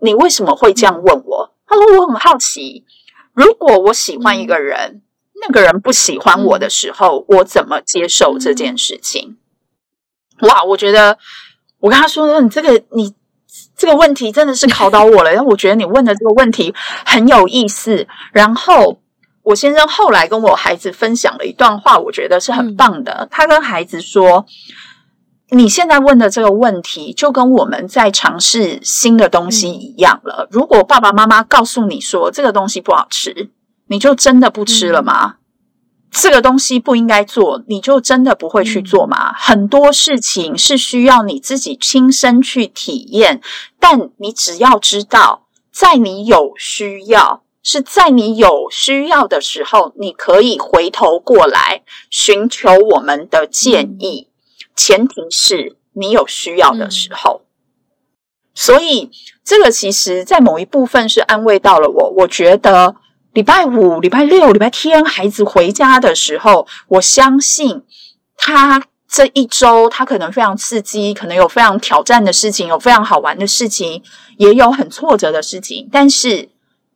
[0.00, 2.84] 你为什么会这样问我？”他说：“我很好奇。”
[3.32, 5.02] 如果我喜欢一个人，
[5.40, 9.36] 那个人不喜欢我的时候，我怎么接受这件事情？
[10.40, 11.18] 哇，我觉得
[11.78, 13.14] 我跟他说：“你这个，你
[13.76, 18.08] 这个问题真的是考倒我了。”然后我觉得你问的这个问题很有意思。
[18.32, 19.00] 然后
[19.42, 23.28] 我先生后来跟我孩子分享了一段话，我觉得是很棒的。
[23.30, 24.46] 他跟孩子说。
[25.50, 30.48] 你现在问的这个问题，就跟我们在尝试新的东西一样了。
[30.50, 33.50] 如果爸爸妈妈告诉你说这个东西不好吃，
[33.86, 35.36] 你就真的不吃了吗？
[36.10, 39.32] 这个东西不应该做，你就真的不会去做吗？
[39.34, 43.40] 很多事情是需要你自己亲身去体验，
[43.78, 54.25] 但你只要知道，在你有需要，是在你有需要的时候，你可以回头过来寻求我们的建议。
[54.76, 57.42] 前提是你有需要的时候，
[58.54, 59.10] 所以
[59.42, 62.10] 这个其实，在某一部分是安慰到了我。
[62.18, 62.94] 我觉得
[63.32, 67.82] 礼拜五、礼拜六、礼拜天，孩子回家的时候，我相信
[68.36, 74.02] 他这一周，他可能非常刺激，可能有非常挑战的事情，有非常好玩的事情，
[74.36, 75.88] 也有很挫折的事情。
[75.90, 76.50] 但是，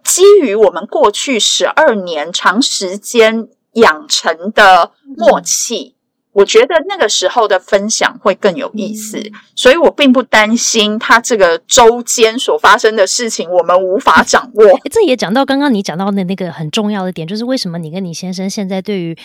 [0.04, 5.94] 基于我们过去十二年长时间养成的默契。
[6.32, 9.20] 我觉得那个时候的分享会更有意思，
[9.56, 14.64] 所以我并不担心他这个周间所发生的事情我们无法掌握。
[14.90, 19.16] 这也讲到刚刚你讲到的那个很重要的点，就是为什么你跟你先生现在对于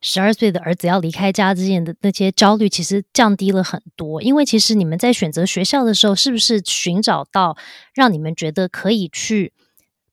[0.00, 4.22] 十二岁的儿子要离开家之间的那些焦虑，其实降低了很多。
[4.22, 7.56] 因为其实你们在选择学校的时候，是不是寻找到
[7.94, 9.52] 让你们觉得可以去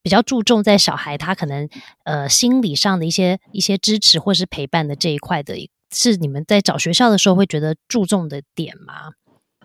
[0.02, 1.68] 比较注重在小孩他可能
[2.04, 5.54] 呃心理上的一些一些支持或是陪伴的这一块的？
[5.92, 9.12] 是你们在找学校的时候会觉得注重的点吗？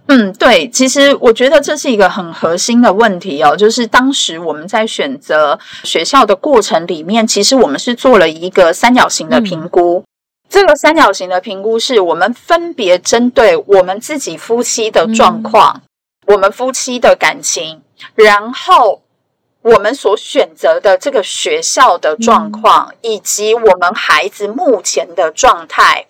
[0.07, 3.55] 嗯，对，其实我觉得这是一个很核心的问题哦。
[3.57, 10.03] 就是当时我们在选择学校的过程里面，其实我们是做了一个三角形的评估。
[10.49, 15.81] 这个三角形的评估是我们分别针对我们自己夫妻的状况、
[16.27, 17.81] 我们夫妻的感情，
[18.15, 19.01] 然后。
[19.67, 26.05] 我们所选择的这个学校的状况，以及我们孩子目前的状态，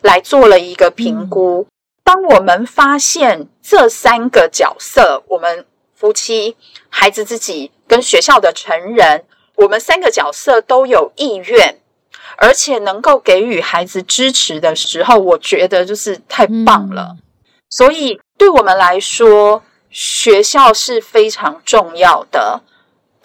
[0.00, 1.66] 来做了一个评估。
[2.04, 6.56] 当我们发现这三个角色，我们夫妻、
[6.88, 9.24] 孩子自己跟学校的成人，
[9.56, 11.80] 我们三个角色都有意愿，
[12.36, 17.16] 而且能够给予孩子支持的时候，我觉得就是太棒了。
[17.68, 22.62] 所以，对我们来说，学校是非常重要的。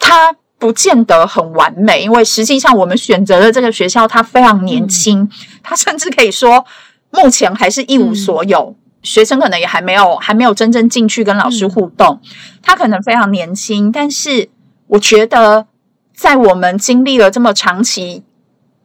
[0.06, 5.28] 它不见得很完美，因为实际上我们选择的这个学校，它非常年轻，
[5.62, 6.64] 它甚至可以说
[7.10, 12.20] 目前还是一无所有，学生可能也还没有还没有真正进去跟老师互动，
[12.62, 13.90] 他可能非常年轻。
[13.90, 14.48] 但是
[14.86, 15.66] 我觉得，
[16.14, 18.22] 在我们经历了这么长期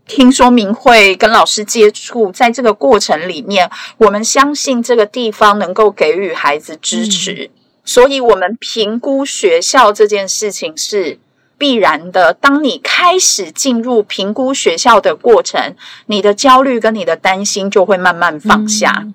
[0.05, 7.49] 听说明会跟老师接触，在这个过程里面，我们相信这个地方能够给予孩子支持。
[7.83, 11.19] 所以，我们评估学校这件事情是
[11.57, 12.33] 必然的。
[12.33, 19.07] 当你开始进入评估学校的过程，你的焦虑跟你的担心就会慢慢放下。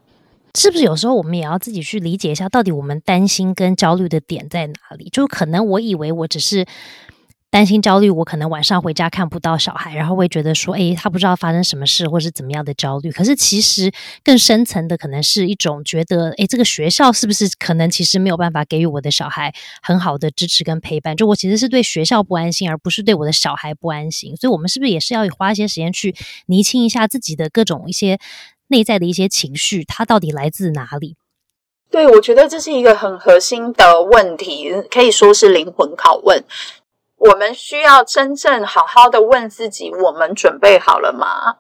[0.55, 5.09] 是不是有时候我们也要自己去理解一下，到底我们担心跟焦虑的点在哪里？
[5.13, 6.67] 就可能我以为我只是。
[7.57, 13.11] 担心焦虑，我可能晚上回家看不到小孩，然后会觉得说，诶，他不知道发生什么事，或是怎么样的焦虑。
[13.11, 13.91] 可是其实
[14.23, 21.17] 更深层的，可能是一种觉得，诶，这个学校是不是可能其实没有办法给予我的小孩很好的支持跟陪伴？
[21.17, 24.37] 就我其实是对学校不安心，而不是对我的小孩不安心。
[24.37, 26.15] 所以，我们是不是也是要花一些时间去
[26.45, 28.19] 厘清一下自己的各种一些
[28.67, 31.17] 内在的一些情绪，它到底来自哪里？
[31.91, 36.45] 对，我觉得这是一个很核心的问题，可以说是灵魂拷问。
[37.19, 41.59] 我们需要真正好好的问自己：我们准备好了吗？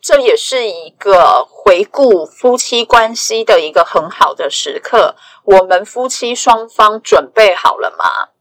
[0.00, 5.16] 这也是一个回顾夫妻关系的一个很好的时刻。
[5.44, 8.32] 我们夫妻双方准备好了吗？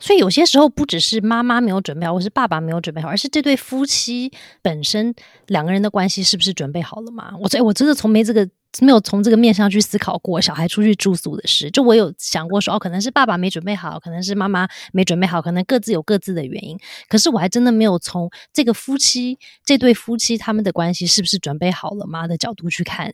[0.00, 5.14] 所以有些时候不只是妈妈没有准备好，或是爸爸没有准备好，而是这对夫妻本身
[5.46, 7.32] 两个人的关系是不是准备好了吗？
[7.40, 8.48] 我这我真的从没这个。
[8.84, 11.70] 没有从这个面上去思考过小孩出去住宿的事。
[11.70, 16.78] 就我有想过说，哦，可能是爸爸没准备好，可能是妈妈没准备好，可能各自有各自的原因。
[17.08, 23.12] 可是我还真的没有从这个夫妻这对夫妻他们的关系是不是准备好了妈的角度去看。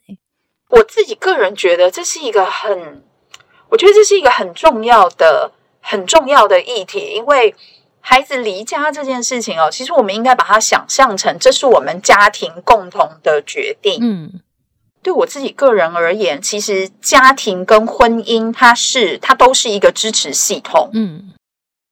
[0.69, 3.03] 我自己个人觉得这是一个很，
[3.69, 7.55] 我觉得这是一个很重要的、很重要的议题，因为。
[8.05, 14.01] 孩子离家这件事情哦，其实我们应该把它想象成这是我们家庭共同的决定。
[14.03, 14.41] 嗯，
[15.03, 20.91] 对我自己个人而言，其实家庭跟婚姻，它是它都是一个支持系统。
[20.93, 21.33] 嗯，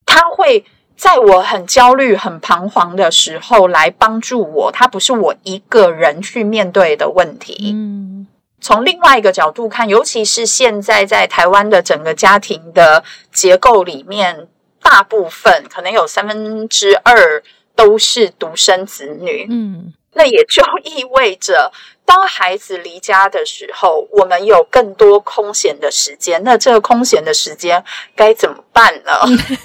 [0.06, 0.64] 它会
[0.96, 4.72] 在我很焦虑、很彷徨的时候来帮助我。
[4.72, 7.72] 它不是我一个人去面对的问题。
[7.74, 8.26] 嗯，
[8.60, 14.48] 从另外一个角度看，尤其是现在在台湾的整个家庭的结构里面。
[14.82, 17.42] 大部分可能有三分之二
[17.76, 21.72] 都是独生子女，嗯，那也就意味着，
[22.04, 26.42] 当孩子离家的时候，我们有更多空闲的时间。
[26.44, 27.84] 那这个空闲的时间
[28.16, 29.12] 该怎么办呢？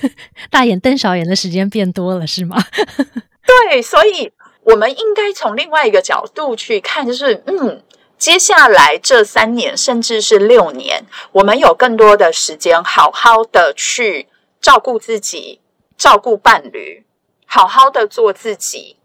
[0.51, 2.58] 大眼瞪小眼的时间变多了，是吗？
[3.45, 4.31] 对，所以
[4.63, 7.84] 我们应该从另外一个角度去看，就是嗯，
[8.17, 14.27] 接下来这三年甚至是六年，我们有更多的时间，好好的去。
[14.62, 15.60] 照顾自己，
[15.95, 17.05] 照顾伴侣，
[17.45, 18.97] 好好的做自己。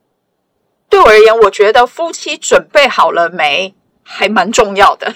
[0.91, 5.15] 对我而言，我觉得夫妻准备好了没，还蛮重要的。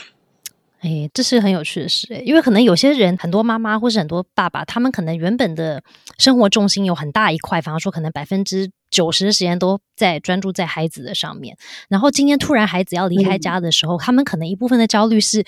[0.81, 5.83] 哎，这是很有趣的事，因为可能有些人，很多妈妈或是很多爸爸，他们可能原本的
[6.19, 11.57] 生活重心有很大一块，反而说可能百分之九十的时间都在专注在孩子的上面。
[11.89, 15.45] 然后今天突然孩子要离开家的时候，他们可能一部分的焦虑是。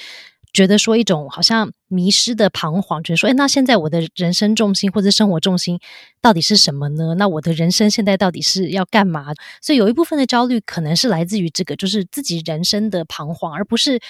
[0.57, 5.79] 觉得说一种好像迷失的彷徨，觉得说，哎，那现在我的人生重心或者生活重心
[6.23, 7.15] 到底是什么呢？
[7.19, 9.35] 那我的人生现在到底是要干嘛？
[9.61, 14.01] 所以有一部分的焦虑可能是来自于这个，就是自己人生的彷徨，而不是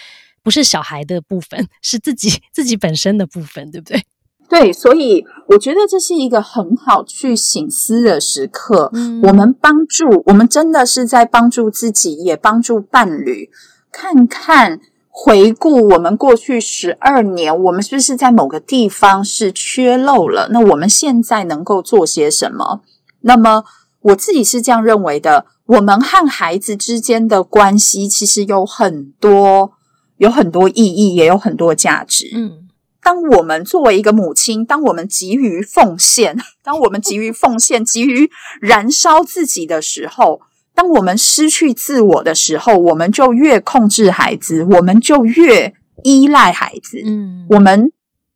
[0.44, 4.04] 不是小孩的部分， 是自己自己本身的部分，对不对？
[4.48, 8.90] 对，所以我觉得这是一个很好去醒思的时刻。
[8.92, 13.50] 嗯，我们帮助，我们真的是在帮助自己，也帮助伴侣，
[13.90, 14.80] 看看。
[15.18, 20.50] 回顾我们过去十二年，我们是不是在某个地方是缺漏了？
[20.50, 22.82] 那我们现在能够做些什么？
[23.22, 23.64] 那么
[24.02, 29.72] 我自己是这样认为的：我们和孩子之间的关系其实有很多、
[30.18, 32.30] 有很多意义，也有很多价值。
[32.34, 32.68] 嗯，
[33.02, 40.42] 当我们作为一个母亲，当我们急于奉献，当我们急于奉献、急于燃烧自己的时候。
[40.76, 47.00] 当我们失去自我的时候，我们就越控制孩子，我们就越依赖孩子。
[47.02, 47.90] 嗯，我们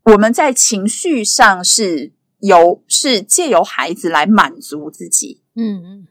[0.04, 5.42] 我们在情绪上是由是借由孩子来满足自己。
[5.54, 6.06] 嗯嗯，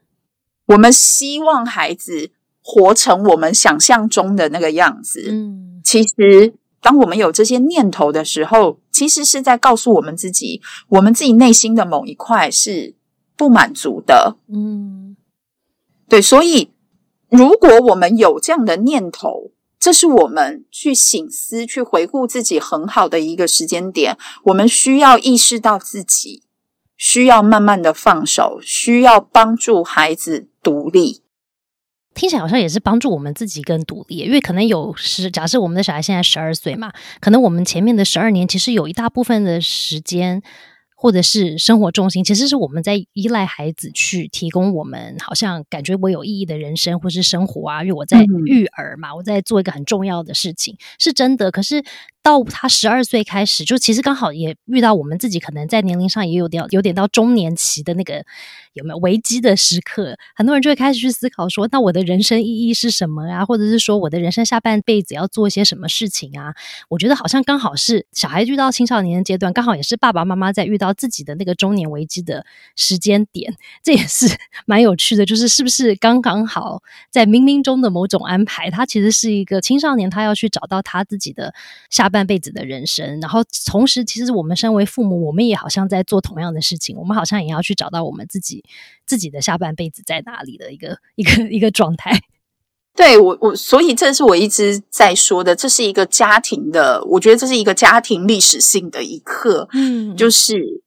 [0.66, 2.30] 我们希望孩子
[2.62, 5.26] 活成我们想象中的那个样子。
[5.28, 12.94] 嗯，其实当我们有这些念头的时候，其实是在告诉我们自己，我们自己内心的某一块是
[13.36, 14.36] 不满足的。
[14.46, 15.09] 嗯。
[16.10, 16.72] 对，所以
[17.30, 24.18] 如果我们有这样的念头，这是我们去醒思、去回顾自己很好的一个时间点。
[24.44, 26.42] 我们需要意识到自己
[26.96, 31.22] 需要慢慢的放手，需要帮助孩子独立。
[32.12, 40.42] 听起来好像也是帮助我们自己更独立，因为可能有十假设我们的小孩现在十二岁嘛，可能我们前面的十二年其实有一大部分的时间。
[41.00, 51.50] 或者是生活重心，其实是我们在依赖孩子去提供我们，好像感觉我有意义的人生或是生活啊，因为我在育儿嘛，我在做一个很重要的事情，是真的。
[51.50, 51.82] 可是。
[52.22, 58.22] 到他十二岁开始，就其实刚好也遇到我们自己可能在年龄上也有点有点到中年期的那个
[58.74, 63.46] 有没有危机的时刻，很多人就会开始去思考说，那我的人生意义是什么啊？
[63.46, 66.52] 或者是说我的人生下半辈子要做一些什么事情啊？
[66.90, 72.44] 我觉得好像刚好是小孩遇到青少年的阶段，刚好也是爸爸妈妈在遇到自己的那个中年危机的
[72.76, 74.26] 时间点，这也是
[74.66, 78.70] 蛮有趣的，就是是不是刚刚好在冥冥中的某种安排？
[78.70, 81.54] 他其实是一个青少年，他要去找到他自己的
[81.88, 82.10] 下。
[82.10, 86.96] 半辈子的人生，然后同时，其实我们身为父母，我们也好像在做同样的事情。
[86.96, 88.64] 我们好像也要去找到我们自己
[89.06, 92.20] 自己的下半辈子在哪里的一个一个一个状态。
[93.00, 99.68] 对我，我所以这是我一直在说的，这是一个家庭的，我觉得这是一个家庭历史性的一刻。
[99.72, 100.82] 嗯，就是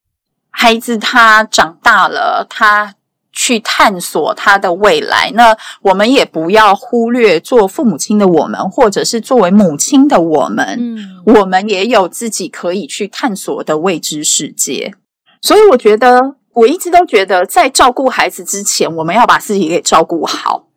[0.52, 2.96] 孩子他长大了，他。
[3.36, 14.94] 去探索他的未来，那我们也不要忽略做父母亲的我们，或者是作为母亲的我们，嗯，我们也有自己可以去探索的未知世界。
[15.42, 20.68] 所以，我觉得我一直都觉得，在照顾孩子之前，我们要把自己给照顾好。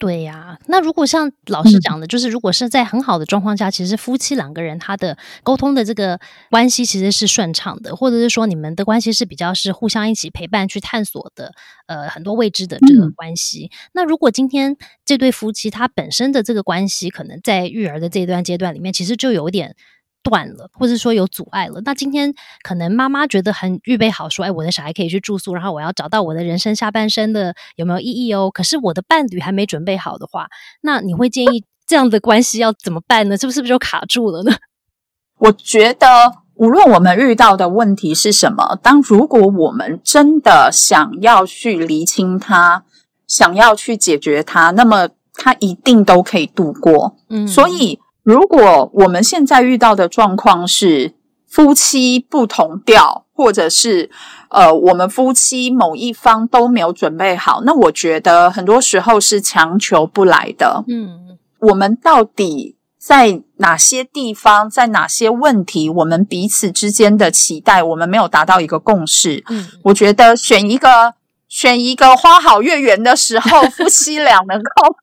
[0.00, 11.52] 对呀，那如果像老师讲的，就是如果是在很好的状况下，其实夫妻两个人他的沟通的这个关系其实是顺畅的，或者是说你们的关系是比较是互相一起陪伴去探索的，
[11.86, 13.70] 呃，很多未知的这个关系。
[13.92, 19.76] 那如果今天这对夫妻他本身的这个关系，可能在育儿的这一段阶段里面，其实就有点。
[20.22, 21.80] 断了，或者说有阻碍了。
[21.84, 30.48] 那今天可能妈妈觉得很预备好，说：“哎，我的小孩可以去住宿，然后我要找到我的人生下半生的有没有意义哦？”可是我的伴侣还没准备好的话，
[30.82, 33.36] 那你会建议这样的关系要怎么办呢？
[33.36, 34.52] 是不是不是就卡住了呢？
[35.40, 36.06] 我觉得，
[36.54, 42.84] 无论我们遇到的问题是什么，当如果我们真的想要去厘清它，
[43.26, 47.16] 想要去解决它，那么它一定都可以度过。
[47.30, 47.98] 嗯，所以。
[48.22, 51.14] 如果我们现在遇到的状况是
[51.46, 54.10] 夫妻不同调，或者是
[54.50, 60.84] 呃，我们夫妻某一方都没有准备好，那我觉得很多时候是强求不来的。
[60.86, 69.42] 嗯，我们到底在哪些地方，在哪些问题，我们彼此之间的期待，我们没有达到一个共识。
[69.48, 71.14] 嗯，我觉得选一个
[71.48, 74.96] 选一个花好月圆的时候， 夫妻俩能够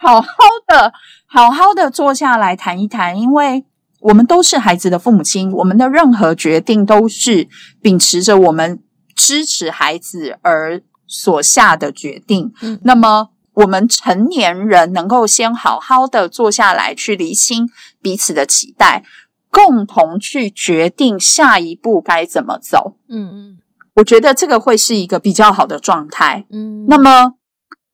[0.00, 0.28] 好好
[0.66, 0.92] 的。
[1.34, 3.64] 好好的坐下来谈一谈，因为
[3.98, 7.48] 我们都是孩子的父母亲，我们的任何决定都是
[7.82, 8.80] 秉持着我们
[9.16, 12.52] 支持孩子而所下的决定。
[12.60, 17.68] 嗯，那么我们成年人能够先好好的坐下来，去厘清
[18.00, 19.02] 彼此的期待，
[19.50, 22.96] 共同去决定下一步该怎么走。
[23.08, 23.58] 嗯嗯，
[23.96, 26.46] 我觉得这个会是一个比较好的状态。
[26.50, 27.32] 嗯，那么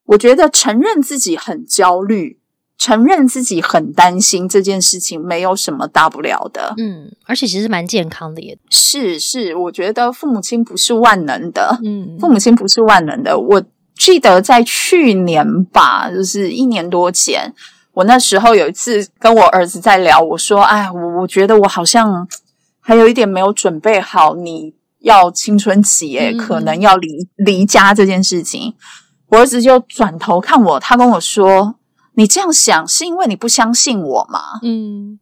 [0.09, 2.39] 我觉得承认自己很焦虑。
[2.81, 6.73] 承认自己很担心这件事情，没有什么大不了的。
[6.79, 9.55] 嗯，而且其实蛮健康的，也是是。
[9.55, 13.39] 我觉得父母亲不是万能的，嗯，父母亲不是万能的。
[13.39, 13.63] 我
[13.95, 17.53] 记得在去年吧，就是一年多前，
[17.93, 22.27] 我那时候有一次跟我儿子在聊，我说：“哎，我我觉得我好像
[22.81, 28.75] 还有一点没有准备好，你要青春期，哎，可能要离离家这件事情。”
[29.29, 31.75] 我儿子就转头看我，他跟我说。
[32.15, 34.61] 你这样想是因为你不相信我吗？
[34.63, 35.19] 嗯，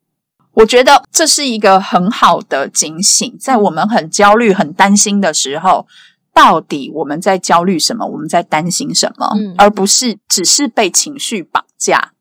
[0.55, 5.86] 我觉得这是一个很好的警醒，在我们很焦虑、很担心的时候，
[6.32, 8.07] 到底我们在焦虑什么？
[8.07, 9.34] 我们在担心什么？
[9.59, 12.12] 而不是只是被情绪绑架。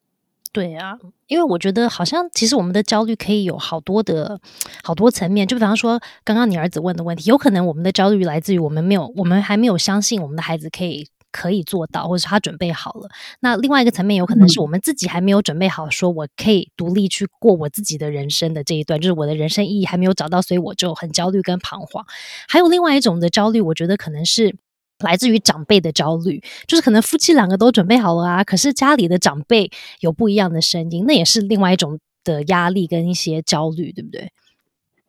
[0.52, 0.98] 对啊，
[1.28, 4.40] 因为我觉得好像其实我们的焦虑可以有好多的
[4.84, 11.08] 好多层面，就比方说刚刚你儿子问的问题，有可能我们的焦虑来自于我们没有，我们还没有相信我们的孩子可以。
[11.38, 13.08] 可以做到，或者是他准备好了。
[13.42, 22.04] 那另外一个层面，有可能是我们自己还没有准备好，说我可以独立去过我自己的人生的这一段，就是我的人生意义还没有找到，所以我就很焦虑跟彷徨。
[22.48, 24.56] 还有另外一种的焦虑，我觉得可能是
[25.04, 29.70] 来自于长辈的焦虑，就是可能夫妻两个都准备好了啊，可是家里的长辈
[30.00, 34.32] 有不一样的声音，那也是另外一种的压力跟一些焦虑，对不对？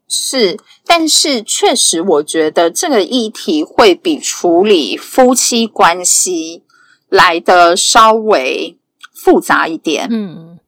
[0.08, 0.56] 是，
[0.86, 6.64] 但是确实，我觉得这个议题会比处理夫妻关系
[7.10, 8.78] 来的稍微
[9.12, 10.08] 复杂一点。
[10.10, 10.58] 嗯，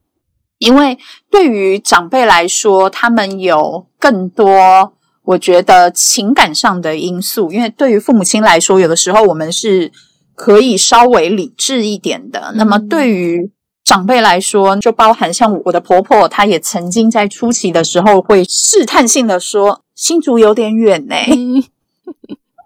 [0.59, 7.51] 因为对于长辈来说，他们有更多我觉得情感上的因素。
[7.51, 9.91] 因为对于父母亲来说，有的时候我们是
[10.35, 12.53] 可以稍微理智一点的。
[12.55, 13.51] 那么对于
[13.83, 21.15] 长辈来说，就包含像我的婆婆，她也曾经在初期的时候会试探性的说：“新竹有点远呢。”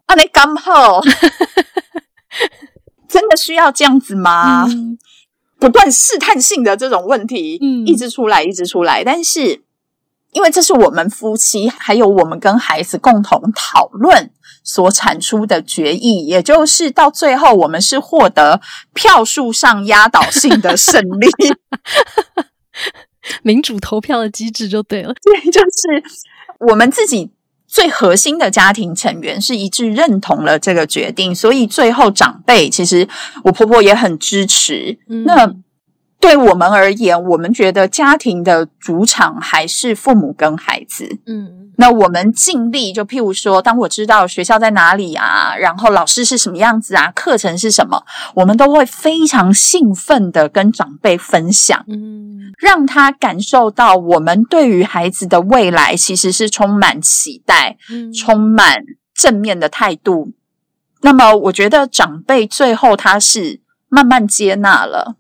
[0.08, 1.02] 啊，你刚好，
[3.08, 4.68] 真的需要这样子吗？
[5.58, 9.64] 不断试探性的这种问题，嗯，一直出来，一直出来，但是。
[10.32, 14.32] 因为这是我们夫妻，还有我们跟孩子共同讨论
[14.66, 18.60] 所产出的决议，也就是到最后我们是获得
[18.94, 21.30] 票数上压倒性的胜利，
[23.44, 25.14] 民主投票的机制就对了。
[25.24, 26.04] 对，就是
[26.72, 27.32] 我们自己
[27.68, 33.08] 最核心的家庭成员是一致认同了这个决定，所以最后长辈其实
[33.44, 34.98] 我婆婆也很支持。
[35.26, 35.56] 那。
[36.26, 41.20] 对我们而言，我们觉得家庭的主场还是父母跟孩子。
[41.28, 48.04] 嗯，那我们尽力，就譬如说，当我知道学校在哪里啊，然后老师是什么样子啊，课程是什么，
[48.34, 58.78] 我们都会非常兴奋的跟长辈分享，嗯，让他感受到我们对于孩子的未来其实是充满期待，嗯，充满
[59.14, 60.34] 正面的态度。
[61.04, 65.18] 那么，我觉得长辈最后他是慢慢接纳了。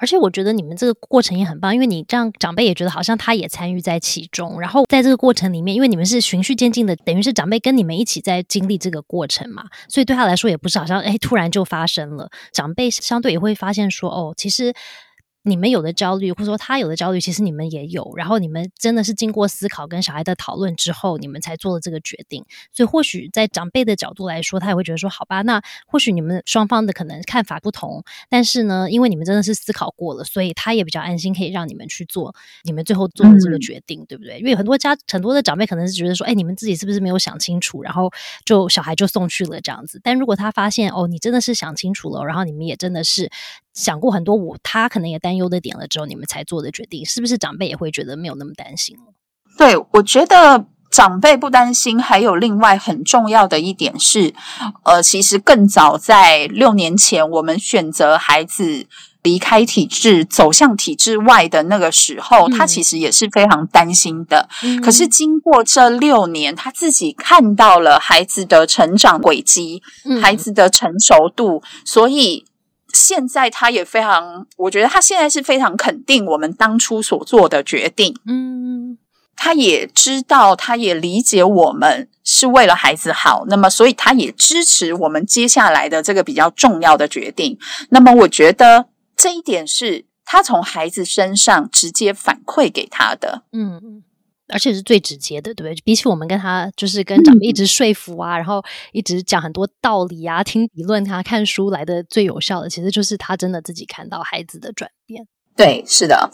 [0.00, 14.74] 而且我觉得你们这个过程也很棒，因为你这样长辈也觉得好像他也参与在其中，然后在这个过程里面，因为你们是循序渐进的，等于是长辈跟你们一起在经历这个过程嘛，所以对他来说也不是好像哎突然就发生了，长辈相对也会发现说哦，其实。
[15.42, 18.12] 你们有的焦虑，或者说他有的焦虑，其实你们也有。
[18.16, 22.44] 然后你们真的是经过思考跟小孩的讨论之后，你们才做了这个决定。
[22.72, 32.34] 所以或许在长辈的角度来说，他也会觉得说：“好吧，那或许你们双方的可能看法不同，但是呢，因为你们真的是思考过了，所以他也比较安心，可以让你们去做
[32.64, 34.38] 你们最后做的这个决定，对不对？
[34.38, 38.10] 因为很多家很多的长辈可能是觉得说：“哎，你们自己是不是没有想清楚？”然后
[38.44, 39.98] 就小孩就送去了这样子。
[40.04, 43.30] 但如果他发现哦，你真的是想清楚了，然后你们也真的是。
[43.72, 48.96] 想过很多，我他可能也担忧的点了之后，你们才做的决定，是不是长辈也会觉得没有那么担心
[49.56, 54.34] 对，我觉得长辈不担心，还有另外很重要的一点是，
[54.84, 58.86] 呃，其实更早在六年前，我们选择孩子
[59.22, 64.48] 离开体制，走向体制外的那个时候，他其实也是非常担心的。
[64.82, 69.82] 可是经过这六年，他自己看到了孩子的成长轨迹，
[70.20, 72.46] 孩子的成熟度，所以。
[72.92, 78.14] 现在他也非常，我觉得他现在是非常肯定我们当初所做的决定。
[78.26, 78.98] 嗯，
[79.36, 87.58] 他也知道，他也理解我们是为了孩子好，那么所以他也支持我们接下来的这个比较重要的决定。
[87.90, 88.86] 那么我觉得
[89.16, 93.44] 这一点是他从孩子身上直接反馈给他的。
[93.52, 94.02] 嗯。
[94.50, 95.82] 而且是最直接的，对不对？
[95.84, 105.26] 比起我们跟他就是跟长辈一直说服啊，然后一直讲很多道理啊，听理论他看书来的最有效的，其实就是他真的自己看到孩子的转变。
[105.56, 106.30] 对，是的。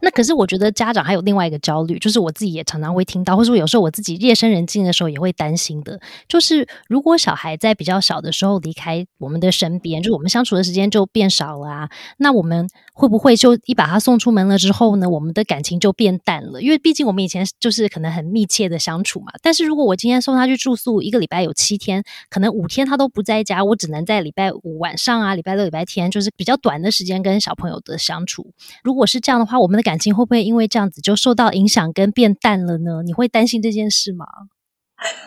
[0.00, 16.60] 那可是我觉得家长还有另外一个焦虑，就是我自己也常常会听到，或者说有时候我自己夜深人静的时候也会担心的，就是如果小孩在比较小的时候离开我们的身边，就我们相处的时间就变少了啊，那我们会不会就一把他送出门了之后呢，我们的感情就变淡了？
[16.62, 19.32] 因为毕竟我们以前就是可能很密切的相处嘛。
[19.42, 28.52] 但是如果我今天送他去住宿，一个礼拜有七天，可能五天他都不在家，我只能在礼拜五晚上啊、礼拜六、礼拜天，就是比较短的时间跟小朋友的相处。
[28.82, 33.02] 如果是这样的话，我们的感情会不会因为这样子就受到影响跟变淡了呢？
[33.04, 34.26] 你会担心这件事吗？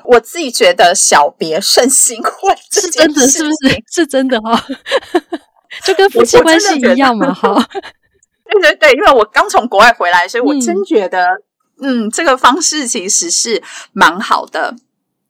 [0.06, 3.84] 我自己觉得小别胜新婚是真的，是不是？
[3.92, 4.68] 是真的哈，
[5.84, 7.68] 就跟夫妻关系一样嘛，哈。
[8.52, 11.26] 对对对，因为我刚从国外回来，所以我真觉得，
[11.82, 14.76] 嗯，这个方式其实是蛮好的。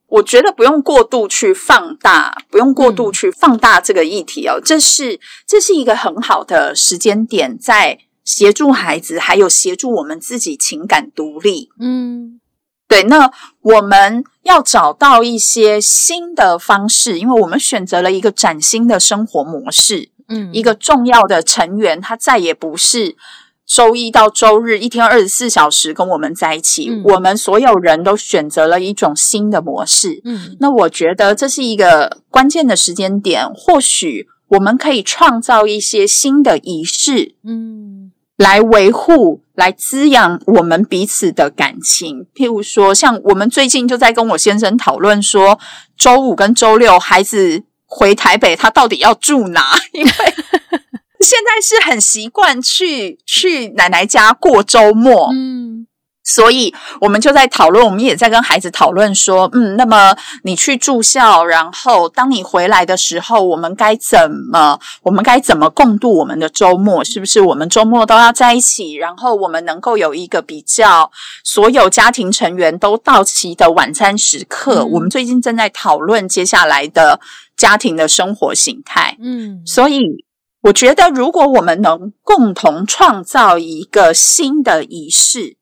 [0.07, 4.59] 我觉得不用过度去放大，不用过度去放大这个议题哦。
[4.61, 7.99] 这是这是一个很好的时间点，在。
[8.23, 11.69] 协助孩子，还有协助我们自己情感独立。
[11.79, 12.39] 嗯，
[12.87, 13.03] 对。
[13.03, 20.09] 那我们要找到一些新的方式，因为我们选择了一个崭新的生活模式。
[20.29, 23.17] 嗯，一个重要的成员，他再也不是
[23.65, 26.89] 周一到周日一天二十四小时跟我们在一起。
[27.03, 30.21] 我们所有人都选择了一种新的模式。
[30.23, 37.35] 嗯，那我觉得这是一个关键的时间点，或许我们可以创造一些新的仪式。
[37.43, 37.92] 嗯。
[38.37, 42.25] 来维护、来滋养我们彼此的感情。
[42.33, 45.59] 譬如说，像我们最近就在跟我先生讨论说，
[45.97, 49.77] 周五跟周六孩子回台北，他到底要住哪？
[49.93, 50.09] 因为
[51.21, 55.29] 现在是很习惯去去奶奶家过周末。
[55.33, 55.82] 嗯。
[56.23, 67.03] 所以，我们就在讨论，我们也在跟孩子讨论说，嗯，那么你去住校，然后当你回来的时候，我们该怎么，我们该怎么共度我们的周末？
[67.03, 68.93] 是不是我们周末都要在一起？
[68.93, 71.11] 然后我们能够有一个比较
[71.43, 74.85] 所有家庭成员都到齐的晚餐时刻？
[74.85, 77.19] 我们最近正在讨论接下来的
[77.57, 79.17] 家庭的生活形态。
[79.21, 80.25] 嗯，所以
[80.61, 85.57] 我觉得，如果我们能共同创造一个新的仪式。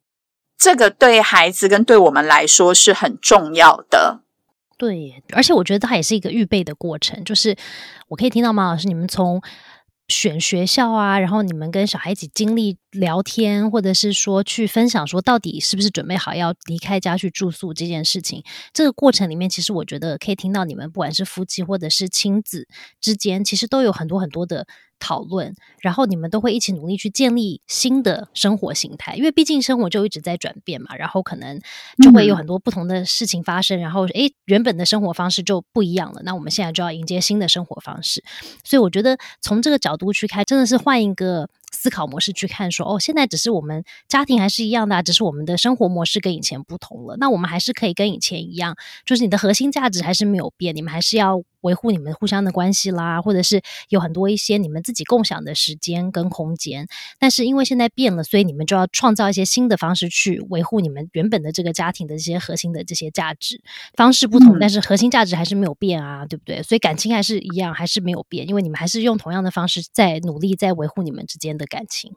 [0.62, 4.22] 这个对孩子跟对我们来说是很重要的。
[4.78, 7.24] 对，而且我觉得它也是一个预备的过程。
[7.24, 7.57] 就是
[8.09, 9.41] 我可以听到马老师，你们从
[10.07, 18.43] 选学校啊，然后你们跟小孩一起经历聊天，或者是说去分享，说到底是不是准备好要离开家去住宿这件事情。
[18.72, 22.68] 这个过程里面，其实我觉得可以听到你们不管是夫妻或者是亲子
[22.99, 24.68] 之间，其实都有很多很多的。
[25.02, 31.60] 讨论，然后你们都会一起努力去建立新的生活形态，因为毕竟生活就一直在转变嘛，然后可能
[32.02, 38.24] 就会有很多不同的事情发生，然后诶，原本的生活方式就不一样了，那我们现在就要迎接新的生活方式，
[38.64, 47.18] 所以我觉得从这个角度去看，真的是换一个思考模式去看，说哦，现在只是我们家庭还是一样的，只是我们的生活模式跟以前不同了。
[47.18, 48.76] 那我们还是可以跟以前一样，
[49.06, 56.88] 就是你的核心价值还是没有变，你们还是要维护你们互相的关系啦，或者是有很多一些你们自己共享的时间跟空间。
[57.20, 63.62] 但是因为现在变了，所以你们就要创造一些新的方式去维护你们原本的这个家庭的这些核心的这些价值。
[63.95, 66.62] 方式不同，但是核心价值还是没有变啊，对不对？
[66.64, 72.14] 所以感情还是一样，还是没有变，因为你们还是用同样的方式在努力在维护你们之间的感情。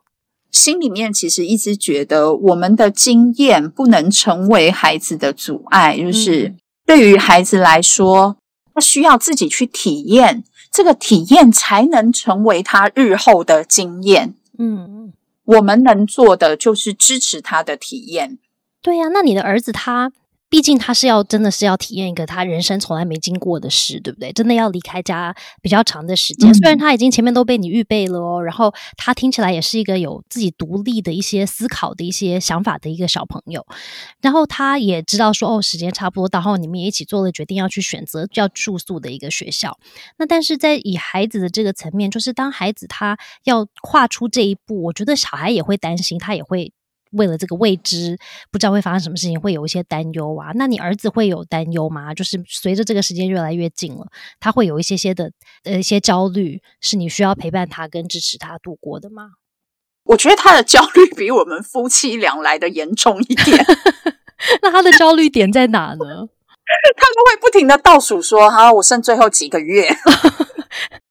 [0.51, 8.37] 心里面其实一直觉得，我们的经验不能成为孩子的阻碍，就是对于孩子来说，
[8.75, 14.35] 他需要自己去体验，这个体验才能成为他日后的经验。
[14.59, 15.13] 嗯，
[15.45, 18.37] 我们能做的就是支持他的体验。
[18.81, 20.11] 对呀，那你的儿子他？
[20.47, 24.31] 毕竟他是要真的是要体验一个他人生从来没经过的事，对不对？
[24.31, 26.53] 真的要离开家比较长的时间。
[26.53, 33.65] 虽然他已经前面都被你预备了哦，然后他听起来也是一个有自己独立的一些思考的一些想法的一个小朋友。
[34.21, 39.77] 然后他也知道说哦，时间差不多到，然后你们也一起做了决定要去选择要住宿的一个学校。
[40.17, 46.71] 那但是在以孩子的这个层面，就是当孩子他要跨出这一步，我觉得小孩也会担心，他也会。
[47.15, 48.17] 为了这个未知，
[48.51, 50.51] 不知道会发生什么事情，会有一些担忧啊。
[50.55, 52.13] 那你儿子会有担忧吗？
[52.13, 54.05] 就是随着这个时间越来越近了，
[54.39, 55.31] 他会有一些些的
[55.63, 59.31] 呃一些焦虑，是你需要陪伴他跟支持他度过的吗？
[60.05, 63.65] 我觉得他的焦虑比我们夫妻俩来的严重一点。
[64.61, 65.97] 那他的焦虑点在哪呢？
[66.97, 69.87] 他们会不停的倒数说：“哈，我剩最后几个月。”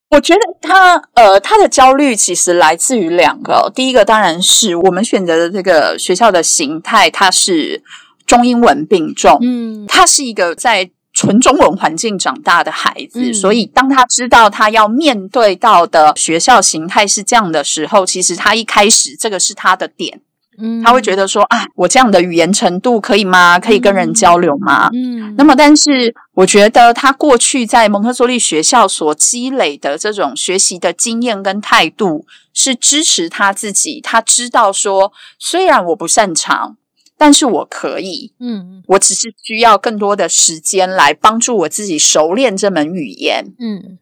[0.09, 3.71] 我觉得他呃，他的焦虑其实来自于两个。
[3.75, 7.83] 第一个当然是我们选择的这个学校的形态，它是
[8.25, 9.37] 中英文并重。
[9.41, 20.21] 嗯，他是一个在纯中文环境长大的孩子，所以当他知道他要面对到的学校形态是这样的时候，其实他一开始这个是他的点。
[20.57, 23.59] 嗯，他会觉得说啊，我这样的语言程度可以吗？
[23.59, 24.89] 可以跟人交流吗？
[24.93, 33.99] 嗯，那么但是我觉得他过去在蒙特梭利学校所积累的这种学习的经验跟态度，是支持他自己。
[34.01, 36.77] 他知道说，虽然我不擅长，
[37.17, 38.33] 但是我可以。
[38.39, 43.53] 嗯，我只是需要更多的时间来帮助我自己熟练这门语言。
[43.59, 43.97] 嗯，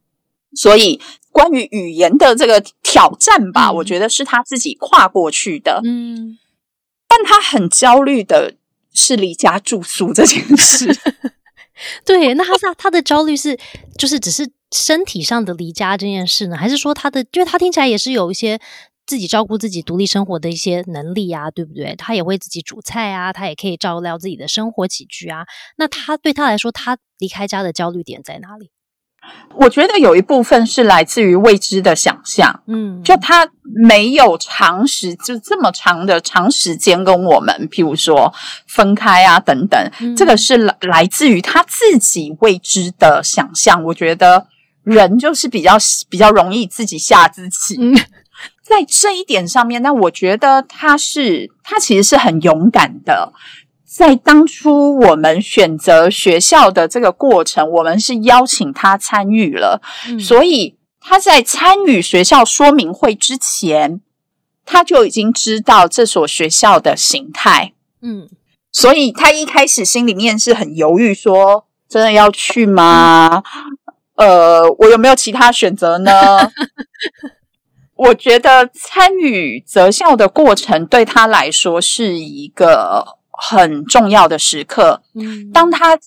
[0.54, 1.00] 所以
[1.32, 5.82] 关于语言的这个挑战吧，我觉得是他自己跨过去的。
[5.84, 6.38] 嗯。
[7.16, 8.56] 但他很焦虑的
[8.92, 10.88] 是离家住宿这件事。
[12.04, 13.58] 对，那他他的焦虑是
[14.00, 17.24] 就是只是身体上的离家这件事呢，还是说他的？
[17.34, 18.60] 因为他听起来也是有一些
[19.06, 21.96] 自己照顾自己、独立生活的一些能力啊，对不对？
[21.96, 25.46] 他也会自己煮菜啊，他也可以照料自己的生活起居啊。
[25.78, 28.72] 那他对他来说，他离开家的焦虑点在哪里？
[29.56, 38.34] 我觉得有一部分是来自于未知的想象，嗯，就他没有长时就这么长的长时间跟我们，譬如说
[38.68, 43.84] 分开啊等等，这个是来来自于他自己未知的想象。
[43.84, 44.48] 我觉得
[44.84, 45.78] 人就是比较
[46.10, 47.78] 比较容易自己吓自己，
[48.64, 53.32] 在这一点上面，那我觉得他是他其实是很勇敢的。
[53.96, 59.84] 在当初我们选择学校的这个过程，我们是邀请他参与了，
[60.20, 64.02] 所以他在参与学校说明会之前，
[64.66, 67.74] 他就已经知道这所学校的形态。
[68.02, 68.28] 嗯，
[68.72, 73.44] 所以他一开始心里面是很犹豫，说真的要去吗？
[74.16, 76.12] 呃，我有没有其他选择呢？
[77.96, 83.20] 我觉得参与择校的过程对他来说是一个。
[83.50, 86.00] 很重要的时刻，嗯，当他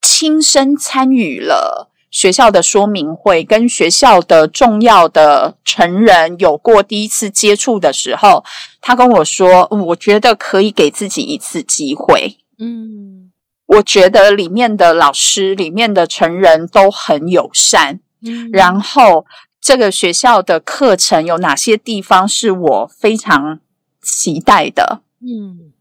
[0.00, 8.44] 亲身参与了学校的说明会，跟学校的重要的成人有过第一次接触的时候，
[8.80, 13.32] 他跟我说：“我觉得可以给自己一次机会。”嗯，
[13.66, 19.26] 我觉得里面的老师、里面的成人都很友善，嗯，然后
[19.60, 23.58] 这个学校的课程有哪些地方是我非常
[24.00, 25.00] 期待的？
[25.20, 25.73] 嗯。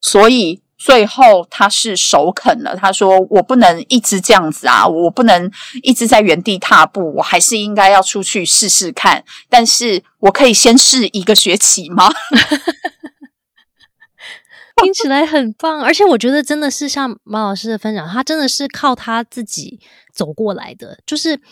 [0.00, 2.74] 所以最后他是首肯了。
[2.74, 5.50] 他说：“我不能一直这样子啊，我不能
[5.82, 9.24] 一直在原地踏步，我还是应该要出去试试看。
[9.48, 12.08] 但是我可以先试一个学期吗？”
[14.82, 19.78] 听起来很棒，而且我觉得真的是像马老师的分享，他真的是靠他自己
[20.14, 20.98] 走过来的。
[21.04, 21.42] 就是比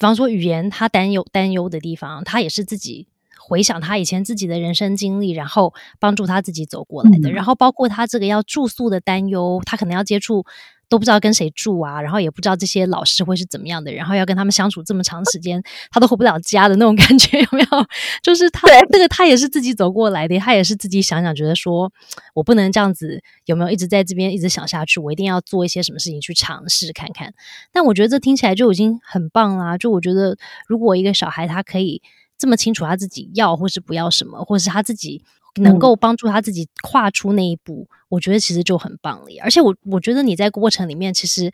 [0.00, 3.08] 方说语言，他担忧担忧的地方，他也是自己。
[3.46, 10.46] 回想他以前自己的人生经历，然后帮助他自己走过来的，然后包括他这个要住宿的担忧，他可能要接触
[10.88, 17.86] 都不知道跟谁住啊，然后也不知道这些老师会是怎么样的，然后要跟他们相处这么长时间，他都回不了家的那种感觉， 有没有？
[18.22, 21.92] 就是他这个他也是自己走过来的，他也是自己想想觉得说，
[22.34, 25.00] 我不能这样子，有没有一直在这边一直想下去？
[25.00, 27.34] 我一定要做一些什么事情去尝试看看。
[27.72, 29.76] 但我觉得这听起来就已经很棒啦。
[29.76, 30.36] 就我觉得，
[30.66, 32.00] 如果一个小孩他可以
[32.38, 35.24] 这么清楚他自己要或是不要什么，或是他自己。
[35.58, 39.26] 能够帮助他自己跨出那一步，我觉得其实就很棒了。
[39.40, 41.52] 而且我我觉得你在过程里面其实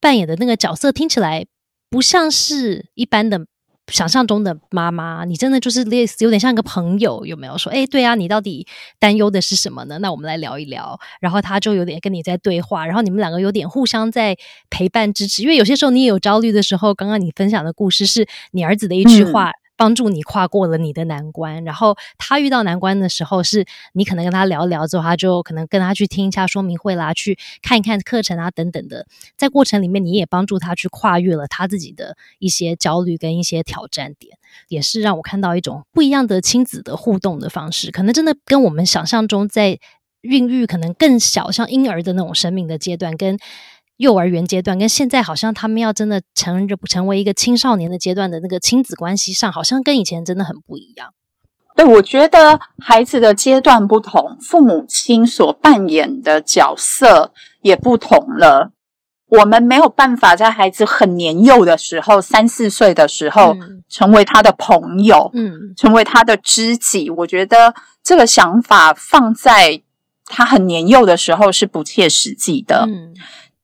[0.00, 1.46] 扮演的那个角色听起来
[1.88, 3.46] 不像是一般的
[3.92, 7.56] 想象中的妈妈，你真的就是类似有点像一个朋友，有没有？
[7.56, 8.66] 说哎，对啊，你到底
[8.98, 10.00] 担忧的是什么呢？
[10.00, 10.98] 那我们来聊一聊。
[11.20, 14.36] 然后他就有点跟你在对话，然后你们两个有点互相在
[14.68, 15.42] 陪伴支持。
[15.42, 19.52] 因为有些时候你也有焦虑的时候，刚刚你分享的故事是你儿子的一句话。
[19.78, 29.06] 帮助你跨过了你的难关，然后他遇到难关的时候，是你可能跟他聊聊之后，他就可能跟他去听一下说明会啦，去看一看课程啊等等的，
[29.36, 39.78] 在过程里面你也帮助他去跨越了他自己的一些焦虑跟一些挑战点，也是让我看到一种不一样的亲子的互动的方式，可能真的跟我们想象中在
[40.22, 43.38] 孕育可能更小像婴儿的那种生命的阶段跟。
[43.98, 51.12] 幼儿园阶段跟现在好像他们要真的成成为一个青少年的阶段的那个亲子关系上，好像跟以前真的很不一样。
[51.74, 58.72] 对，我觉得孩子的阶段不同，父母亲所扮演的角色也不同了。
[59.26, 63.56] 我们没有办法在孩子很年幼的时候，三四岁的时候，
[63.88, 67.10] 成为他的朋友，嗯，成为他的知己。
[67.10, 69.82] 我觉得这个想法放在
[70.24, 72.86] 他很年幼的时候是不切实际的。
[72.88, 73.12] 嗯。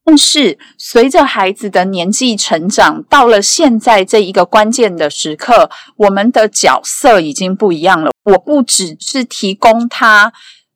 [0.06, 8.10] 但是随着孩子的年纪成长，到了现在这一个关键的时刻，我们的角色已经不一样了。
[8.24, 10.34] 我不只是提供他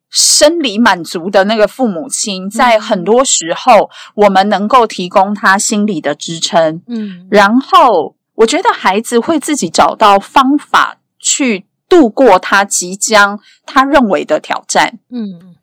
[0.09, 6.81] 生理满足的那个父母亲，在很多时候，我们能够提供他心理的支撑。
[6.87, 14.97] 嗯，然后我觉得孩子会自己找到方法去度过他即将他认为的挑战。
[15.11, 15.55] 嗯，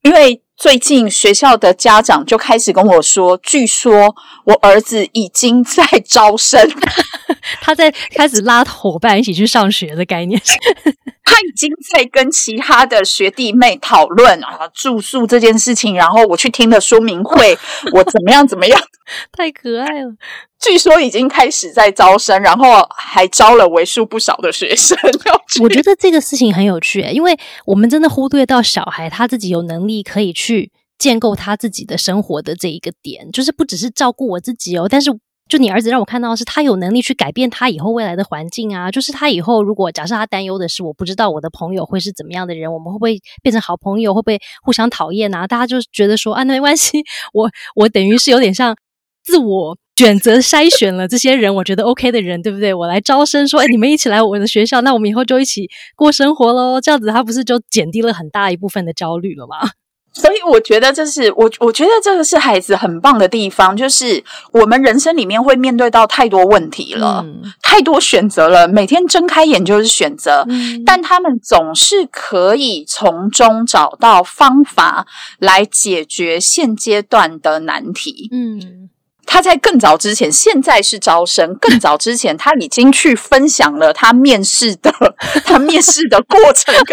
[0.00, 0.42] 因为。
[0.60, 6.60] 最近学校的家长就开始跟我说，据说我儿子已经在招生，
[7.62, 10.38] 他在开始拉伙伴一起去上学的概念。
[11.24, 17.56] 他已经在跟其他的学弟妹讨论啊住宿这件事情，然后我去听了说明会，
[17.94, 18.80] 我怎么样怎么样，
[19.32, 20.12] 太可爱了。
[20.58, 24.98] 据说已经开始在招生，然后还招了为数不少的学生。
[25.62, 35.10] 我觉得这个事情很有趣，因为我们真的忽略到小孩他自己有能力可以去去建构他自己的生活的这一个点，就是不只是照顾我自己哦，但是。
[35.50, 38.88] 就你儿子让我看到的是，他有能力去改变他以后未来的环境啊。
[38.88, 45.48] 就是他以后如果假设他担忧的是，我不知道我的朋友会是怎么样的人，我们会不会变成好朋友，会不会互相讨厌啊？
[45.48, 48.76] 大家就觉得说啊，那没关系，我我等于是有点像
[49.24, 52.72] 自我选择筛选了这些人，我觉得 OK 的人，对不对？
[52.72, 56.80] 我来招生说，哎，你们一起来我的学校，那我们以后就一起过生活喽。
[56.80, 59.68] 这样子他不是就减低了很大一部分的焦虑了吗？
[60.12, 67.24] 所以我觉得这是我，我觉得这个是孩子很棒的地方，就是我们人生里面会面对到太多问题了，
[67.62, 70.44] 太多选择了，每天睁开眼就是选择，
[70.84, 75.06] 但他们总是可以从中找到方法
[75.38, 78.28] 来解决现阶段的难题。
[78.32, 78.90] 嗯，
[79.24, 84.92] 他在更早之前，现在是招生，更早之前他已经去分享了他面试的
[85.46, 86.74] 他面试的过程。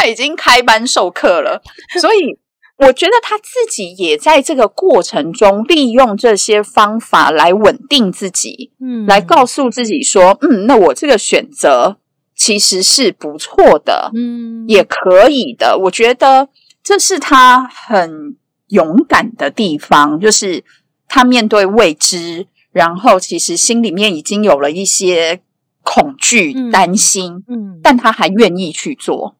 [0.00, 1.60] 他已经开班授课了，
[2.00, 2.38] 所以
[2.78, 11.98] 我觉得他自己也在这个过程中利用这些方法来稳定自己，嗯，来告诉自己说，嗯，那我这个选择
[12.34, 15.76] 其实是不错的，嗯，也可以的。
[15.76, 16.48] 我觉得
[16.82, 18.36] 这是他很
[18.68, 20.64] 勇敢的地方，就是
[21.08, 25.42] 他面对未知，然后其实心里面已经有了一些。
[25.82, 29.34] 恐惧、担心，嗯，但他还愿意去做。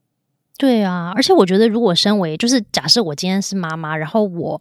[0.61, 4.61] 对啊，而且我觉得，如果身为就是假设我今天是妈妈，然后我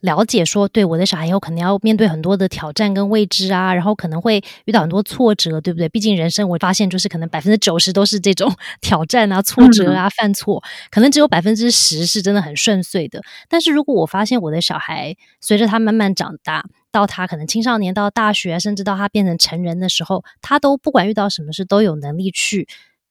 [0.00, 5.90] 了解说，对我的小孩以后可能要面对很多的挑战跟未知啊，然后可能会遇到很多挫折，对不对？
[5.90, 8.50] 毕竟人生我发现就是可能百分之九十都是这种
[8.80, 13.20] 挑战啊、挫折啊、犯错，可能只有百分之十是真的很顺遂的。
[13.46, 22.66] 但是如果我发现我的小孩随着他慢慢长大，到他可能青少年到大学，甚至到他变成成人的时候，他都不管遇到什么事，都有能力去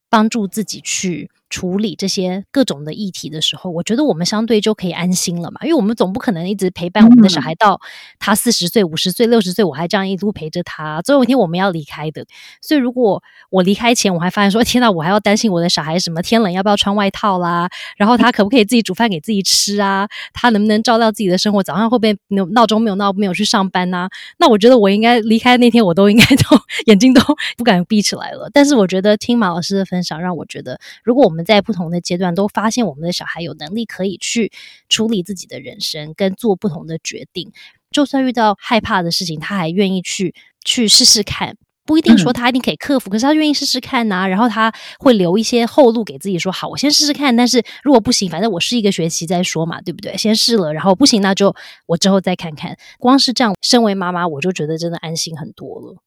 [0.10, 7.80] 帮助自己去处理这些各种的议题的时候，我觉得我们相对就可以安心了嘛，因为我们总不可能一直陪伴我们的小孩到
[8.20, 12.26] 他四十岁、五十岁、六十岁，我还这样一路陪着他，总有一天我们要离开的。
[12.62, 20.08] 所以如果我离开前，我还发现说，天哪，我还要担心我的小孩什么天冷要不要穿外套啦，然后他可不可以自己煮饭给自己吃啊？
[20.34, 21.64] 他能不能照料自己的生活？
[21.64, 24.08] 早上会不会闹闹钟没有闹没有去上班呐？
[24.38, 27.22] 那我觉得我应该离开那天，我都应该 都眼睛都
[27.58, 28.50] 不敢闭起来了。
[28.54, 34.52] 但是我觉得听马老师的分享，让我觉得，如果我们在不同的阶段都发现我们的小孩有能力可以去
[34.90, 37.52] 处理自己的人生，跟做不同的决定，
[37.92, 40.34] 就算遇到害怕的事情，他还愿意去
[40.64, 41.58] 去试试看。
[41.86, 44.28] 不一定说他一定可以克服，可是他愿意试试看呐。
[44.28, 47.36] 然后他会留一些后路给自己，说好，我先试试看。
[47.36, 50.16] 但是如果不行，反正我试一个学期再说嘛，对不对？
[50.16, 51.56] 先试了，然后不行，那就
[51.88, 52.78] 我之后再看看。
[53.00, 55.98] 光是这样，身为妈妈，我就觉得真的安心很多了。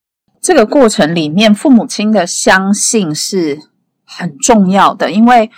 [0.41, 3.59] 这个过程里面，父母亲的相信是
[4.16, 5.50] 很重要的，因为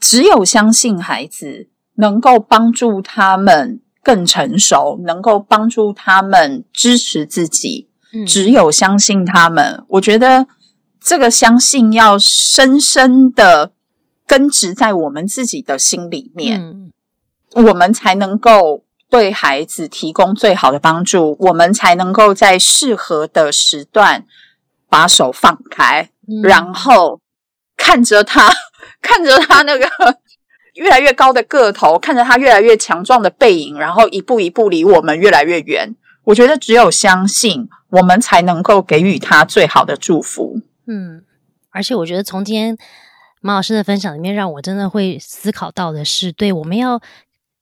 [0.00, 7.88] 只有相信孩子，能够帮助他们更成熟，能够帮助他们支持自己。
[8.26, 10.46] 只有相信他们，我觉得
[11.00, 13.72] 这个相信要深深的
[14.24, 16.92] 根植在我们自己的心里面，
[17.54, 24.24] 我们才能够对孩子提供最好的帮助，我们才能够在适合的时段
[24.88, 26.10] 把手放开，
[26.44, 27.18] 然后
[27.84, 28.50] 看着他，
[29.02, 29.86] 看着他那个
[30.74, 35.94] 越来越高的个头，看着他越来越强壮的背影，然后一步一步离我们越来越远。
[36.24, 37.68] 我觉得只有相信。
[37.90, 40.60] 我们才能够给予他最好的祝福。
[40.88, 41.22] 嗯，
[41.70, 42.76] 而且我觉得从今天
[43.40, 47.00] 马老师的分享里面，让我真的会思考到的是，对我们要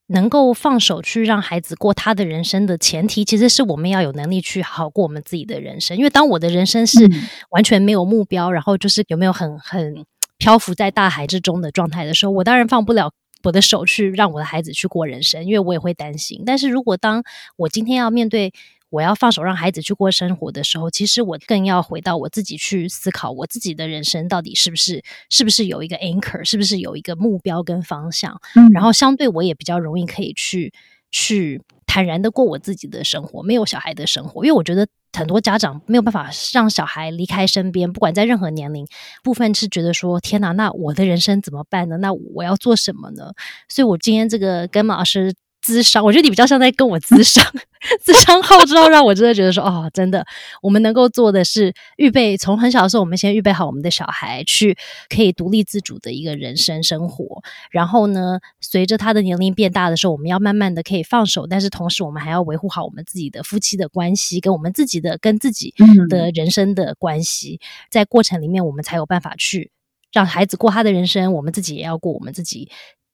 [0.06, 5.94] 能够放手去让孩子过他的人生的前提，其实是我们要有能力去好好过我们自己的人生。
[5.98, 7.06] 因为当我的人生是
[7.50, 10.02] 完全没有目标，然后就是有没有很很
[10.42, 13.12] 漂浮在大海之中的状态的时候，我当然放不了
[13.44, 16.42] 我的手去让我的孩子去过人生，因为我也会担心。
[16.44, 17.22] 但是如果当
[17.56, 18.52] 我今天要面对，
[18.90, 28.40] 我要放手让孩子去过生活的时候，其实我更要回到我自己去思考，我自己的人生到底是不是是不是有一个 anchor，是不是有一个目标跟方向。
[28.56, 30.72] 嗯，然后相对我也比较容易可以去
[31.12, 34.44] 去坦然的过我自己的生活，没有小孩的生活。
[34.44, 38.84] 因为我觉得很多家长没有办法让小孩离开身边，不管在任何年龄，
[39.22, 41.98] 部分是觉得说天哪，那我的人生怎么办呢？
[41.98, 43.32] 那我要做什么呢？
[43.68, 45.32] 所以我今天这个跟马老师。
[45.64, 47.44] 咨商， 我觉得你比较像在跟我咨商，
[48.04, 50.26] 咨商号之后让我真的觉得说， 哦，真的，
[50.60, 54.76] 我们能够做的是预备，从很小的时候，我们先预备好我们的小孩去
[55.08, 57.42] 可以独立自主的一个人生生活。
[57.70, 65.72] 然后呢，随着他的年龄变大的时候，我们要慢慢的可以放手，但是同时我们还要维护好我们自己的夫妻的关系，跟我们自己的跟自己
[66.08, 69.70] 的人生的关系，在过程里面，我们才有办法去
[70.12, 72.68] 让孩子过他的人生，我们自己也要过我们自己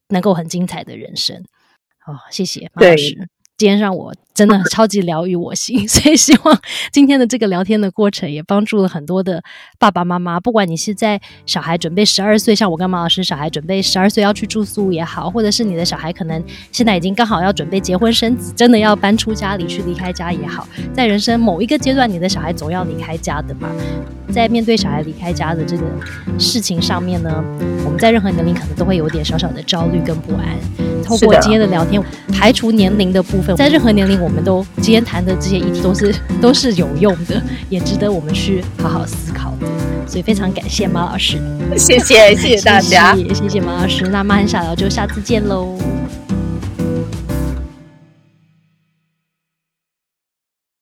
[0.09, 1.45] 能够很精彩的人生。
[2.09, 3.29] 哦，谢谢马老师，
[3.59, 6.61] 今天让我真的超级疗愈我心， 所以希望
[6.93, 9.43] 今天的这个聊天的过程也帮助了很多的
[9.81, 10.39] 爸爸妈妈。
[10.39, 23.69] 不管你是在小孩准备十二岁，像我跟马老师，小孩准备十二岁要去住宿也好，或者是你的小孩可能现在已经刚好要准备结婚生子，真的要搬出家里去离开家也好，在人生某一个阶段，你的小孩总要离开家的嘛。
[24.31, 25.83] 在面对小孩离开家的这个
[26.39, 27.43] 事情上面呢，
[27.85, 30.45] 我们在任何年龄可能都会有点小小的焦虑跟不安。
[31.03, 39.67] 透过今天的聊天，排除年龄的部分，在任何年龄，我们都今天谈的这些议题都是 都是有用的，也值得我们去好好思考的。
[40.07, 41.39] 所以非常感谢马老师，
[41.77, 44.07] 谢谢谢谢大家，谢谢马老师。
[44.09, 45.77] 那马很小聊就下次见喽。